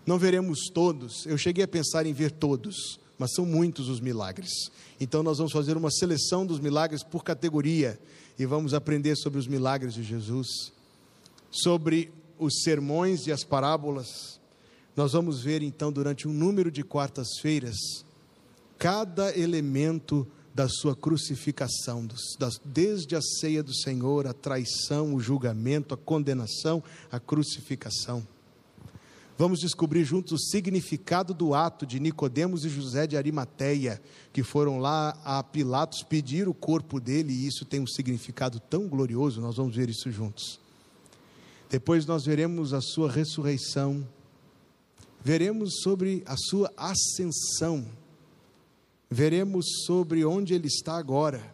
Não 0.06 0.18
veremos 0.18 0.70
todos, 0.74 1.26
eu 1.26 1.38
cheguei 1.38 1.64
a 1.64 1.68
pensar 1.68 2.06
em 2.06 2.14
ver 2.14 2.32
todos, 2.32 3.00
mas 3.18 3.34
são 3.34 3.46
muitos 3.46 3.88
os 3.88 4.00
milagres. 4.00 4.52
Então 5.00 5.24
nós 5.24 5.38
vamos 5.38 5.54
fazer 5.54 5.78
uma 5.78 5.92
seleção 5.92 6.46
dos 6.46 6.60
milagres 6.60 7.04
por 7.04 7.24
categoria 7.24 8.00
e 8.38 8.46
vamos 8.46 8.74
aprender 8.74 9.16
sobre 9.16 9.40
os 9.40 9.48
milagres 9.48 9.94
de 9.94 10.04
Jesus, 10.04 10.74
sobre 11.50 12.12
os 12.38 12.62
sermões 12.64 13.28
e 13.28 13.32
as 13.32 13.44
parábolas. 13.44 14.40
Nós 14.96 15.14
vamos 15.14 15.42
ver 15.42 15.62
então 15.62 15.92
durante 15.92 16.28
um 16.28 16.34
número 16.34 16.70
de 16.70 16.84
quartas-feiras 16.84 17.78
cada 18.78 19.38
elemento 19.38 20.28
da 20.54 20.68
sua 20.68 20.96
crucificação, 20.96 22.06
desde 22.64 23.16
a 23.16 23.22
ceia 23.22 23.64
do 23.64 23.74
Senhor, 23.74 24.28
a 24.28 24.34
traição, 24.34 25.16
o 25.16 25.20
julgamento, 25.20 25.94
a 25.94 25.98
condenação, 25.98 26.84
a 27.12 27.20
crucificação. 27.20 28.28
Vamos 29.38 29.60
descobrir 29.60 30.04
juntos 30.04 30.32
o 30.32 30.38
significado 30.38 31.34
do 31.34 31.54
ato 31.54 31.86
de 31.86 32.00
Nicodemos 32.00 32.66
e 32.66 32.70
José 32.70 33.08
de 33.08 33.18
Arimateia, 33.18 34.02
que 34.32 34.44
foram 34.44 34.78
lá 34.80 35.18
a 35.24 35.44
Pilatos 35.44 36.04
pedir 36.04 36.48
o 36.48 36.54
corpo 36.54 37.00
dele, 37.00 37.34
e 37.34 37.48
isso 37.48 37.66
tem 37.66 37.80
um 37.80 37.88
significado 37.88 38.60
tão 38.60 38.88
glorioso, 38.88 39.42
nós 39.42 39.58
vamos 39.58 39.76
ver 39.76 39.90
isso 39.90 40.12
juntos. 40.12 40.60
Depois 41.70 42.06
nós 42.06 42.26
veremos 42.26 42.74
a 42.74 42.82
sua 42.82 43.12
ressurreição, 43.12 44.08
veremos 45.24 45.82
sobre 45.82 46.24
a 46.26 46.38
sua 46.38 46.72
ascensão. 46.78 47.86
Veremos 49.14 49.84
sobre 49.86 50.26
onde 50.26 50.56
ele 50.56 50.66
está 50.66 50.98
agora. 50.98 51.54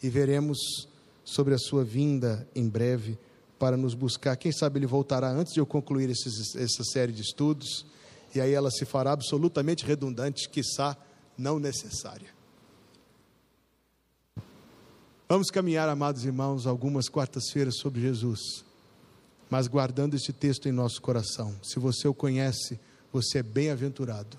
E 0.00 0.08
veremos 0.08 0.86
sobre 1.24 1.52
a 1.52 1.58
sua 1.58 1.82
vinda 1.82 2.48
em 2.54 2.68
breve 2.68 3.18
para 3.58 3.76
nos 3.76 3.94
buscar. 3.94 4.36
Quem 4.36 4.52
sabe 4.52 4.78
ele 4.78 4.86
voltará 4.86 5.30
antes 5.30 5.52
de 5.52 5.60
eu 5.60 5.66
concluir 5.66 6.08
esses, 6.10 6.54
essa 6.54 6.84
série 6.84 7.12
de 7.12 7.22
estudos 7.22 7.86
e 8.34 8.40
aí 8.40 8.52
ela 8.52 8.70
se 8.70 8.84
fará 8.84 9.12
absolutamente 9.12 9.84
redundante, 9.84 10.48
quiçá 10.48 10.96
não 11.36 11.58
necessária. 11.58 12.28
Vamos 15.28 15.50
caminhar, 15.50 15.88
amados 15.88 16.24
irmãos, 16.24 16.66
algumas 16.66 17.08
quartas-feiras 17.08 17.76
sobre 17.76 18.00
Jesus, 18.00 18.64
mas 19.50 19.66
guardando 19.66 20.14
este 20.14 20.32
texto 20.32 20.68
em 20.68 20.72
nosso 20.72 21.02
coração. 21.02 21.54
Se 21.62 21.78
você 21.78 22.08
o 22.08 22.14
conhece, 22.14 22.78
você 23.12 23.38
é 23.38 23.42
bem-aventurado 23.42 24.38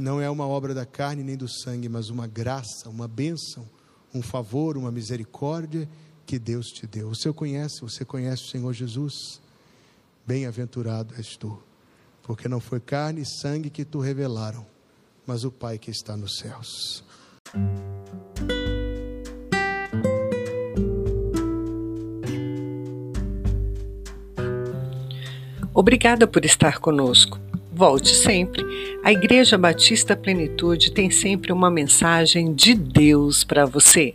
não 0.00 0.20
é 0.20 0.28
uma 0.30 0.46
obra 0.46 0.72
da 0.74 0.86
carne 0.86 1.22
nem 1.22 1.36
do 1.36 1.48
sangue, 1.48 1.88
mas 1.88 2.08
uma 2.08 2.26
graça, 2.26 2.88
uma 2.88 3.06
bênção, 3.06 3.68
um 4.14 4.22
favor, 4.22 4.76
uma 4.76 4.90
misericórdia 4.90 5.88
que 6.30 6.38
Deus 6.38 6.70
te 6.70 6.86
deu. 6.86 7.10
O 7.10 7.34
conhece, 7.34 7.80
você 7.80 8.04
conhece 8.04 8.44
o 8.44 8.46
Senhor 8.46 8.72
Jesus? 8.72 9.40
Bem-aventurado 10.24 11.12
és 11.16 11.36
tu, 11.36 11.60
porque 12.22 12.48
não 12.48 12.60
foi 12.60 12.78
carne 12.78 13.22
e 13.22 13.26
sangue 13.26 13.68
que 13.68 13.84
tu 13.84 13.98
revelaram, 13.98 14.64
mas 15.26 15.42
o 15.42 15.50
Pai 15.50 15.76
que 15.76 15.90
está 15.90 16.16
nos 16.16 16.38
céus. 16.38 17.02
Obrigada 25.74 26.28
por 26.28 26.44
estar 26.44 26.78
conosco. 26.78 27.40
Volte 27.72 28.14
sempre. 28.14 28.64
A 29.02 29.10
Igreja 29.10 29.58
Batista 29.58 30.14
Plenitude 30.14 30.92
tem 30.92 31.10
sempre 31.10 31.52
uma 31.52 31.72
mensagem 31.72 32.54
de 32.54 32.72
Deus 32.76 33.42
para 33.42 33.66
você. 33.66 34.14